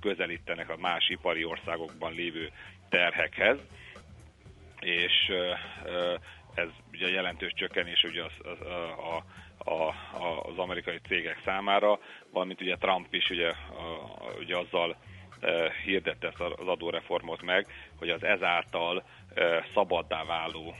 [0.00, 2.50] közelítenek a más ipari országokban lévő
[2.88, 3.58] terhekhez,
[4.80, 5.32] és
[6.54, 8.60] ez ugye jelentős csökkenés ugye az, az,
[8.98, 9.24] a,
[9.58, 11.98] a, a, az amerikai cégek számára,
[12.30, 14.96] valamint ugye Trump is ugye, a, ugye azzal
[15.84, 17.66] hirdette ezt az adóreformot meg,
[17.98, 19.04] hogy az ezáltal
[19.74, 20.74] szabaddá váló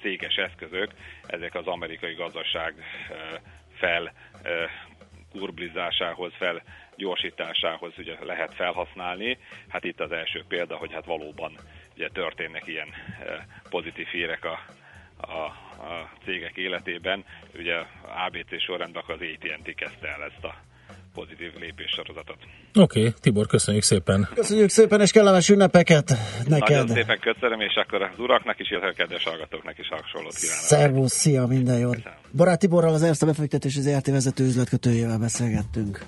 [0.00, 0.90] céges eszközök,
[1.26, 2.74] ezek az amerikai gazdaság
[3.74, 4.12] fel
[5.30, 6.62] kurblizásához, fel
[6.96, 9.38] gyorsításához ugye lehet felhasználni.
[9.68, 11.52] Hát itt az első példa, hogy hát valóban
[11.94, 12.88] ugye történnek ilyen
[13.70, 14.58] pozitív hírek a,
[15.16, 17.24] a, a cégek életében.
[17.58, 17.74] Ugye
[18.26, 20.54] ABC sorrendben az AT&T kezdte el ezt a
[21.14, 22.38] pozitív lépéssorozatot.
[22.74, 24.28] Oké, okay, Tibor, köszönjük szépen.
[24.34, 26.08] Köszönjük szépen, és kellemes ünnepeket
[26.48, 26.68] neked.
[26.68, 30.62] Nagyon szépen köszönöm, és akkor az uraknak is, illetve a kedves hallgatóknak is hasonlót kívánok.
[30.62, 31.94] Szervusz, szia, minden jót.
[31.94, 32.18] Köszönöm.
[32.36, 36.04] Barát Tiborral, az Erste befektetési ZRT vezető üzletkötőjével beszélgettünk.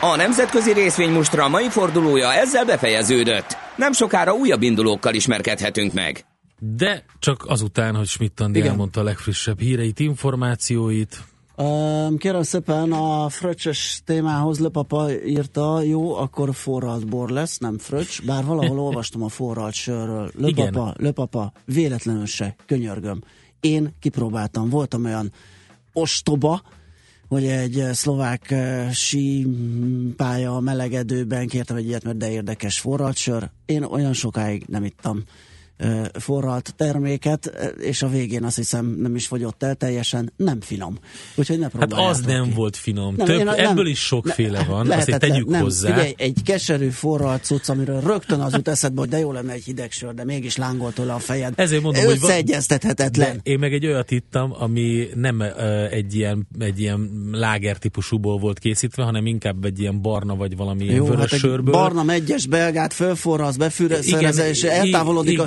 [0.00, 3.61] A nemzetközi részvénymustra mai fordulója ezzel befejeződött.
[3.76, 6.24] Nem sokára újabb indulókkal ismerkedhetünk meg.
[6.58, 11.22] De csak azután, hogy Schmidt elmondta a legfrissebb híreit, információit,
[12.16, 18.44] Kérem szépen, a fröccses témához Löpapa írta, jó, akkor forralt bor lesz, nem fröccs, bár
[18.44, 20.30] valahol olvastam a forralt sörről.
[20.38, 23.22] Löpapa, löpapa, véletlenül se, könyörgöm.
[23.60, 25.32] Én kipróbáltam, voltam olyan
[25.92, 26.62] ostoba,
[27.32, 28.54] hogy egy szlovák
[28.92, 29.46] sí
[30.16, 33.50] pálya melegedőben kértem egy ilyet, mert de érdekes forralt sör.
[33.66, 35.22] Én olyan sokáig nem ittam
[36.18, 40.98] forralt terméket, és a végén azt hiszem nem is fogyott el teljesen, nem finom.
[41.34, 42.50] Úgyhogy ne Hát az nem ki.
[42.54, 43.14] volt finom.
[43.16, 45.88] Nem, Több, én, ebből nem, is sokféle ne, van, azért tegyük nem, hozzá.
[45.94, 49.64] Figyelj, egy keserű forralt cucc, amiről rögtön az jut eszedbe, hogy de jó lenne egy
[49.64, 51.52] hideg sör, de mégis lángolt tőle a fejed.
[51.56, 53.40] Ezért mondom, hogy Összeegyeztethetetlen.
[53.42, 58.58] Én meg egy olyat ittam, ami nem uh, egy ilyen, egy ilyen láger típusúból volt
[58.58, 61.72] készítve, hanem inkább egy ilyen barna vagy valami Jó, vörös hát sörből.
[61.72, 65.46] barna megyes belgát fölforrasz, befűrezze, és eltávolodik a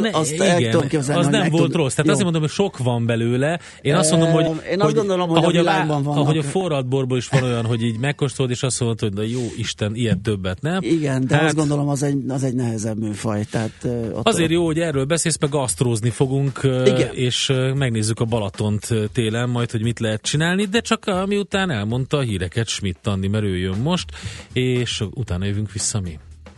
[0.00, 1.74] ne, azt igen, el tudom képzelni, Az nem volt tud...
[1.74, 1.94] rossz.
[1.94, 2.12] Tehát Jó.
[2.12, 3.60] azért mondom, hogy sok van belőle.
[3.80, 6.20] Én azt mondom, hogy, Én azt gondolom, hogy ahogy a világban vannak.
[6.20, 9.22] Ahogy a forralt borból is van olyan, hogy így megkóstolod, és azt mondod, hogy na
[9.22, 10.78] jó Isten, ilyet többet, nem?
[10.82, 13.44] Igen, de hát, azt gondolom, az egy, az egy nehezebb műfaj.
[13.50, 17.14] Tehát, ott azért jó, hogy erről beszélsz, meg gasztrózni fogunk, Igen.
[17.14, 22.20] és megnézzük a Balatont télen, majd, hogy mit lehet csinálni, de csak miután elmondta a
[22.20, 24.10] híreket Schmidt Andi, mert ő jön most,
[24.52, 26.18] és utána jövünk vissza mi.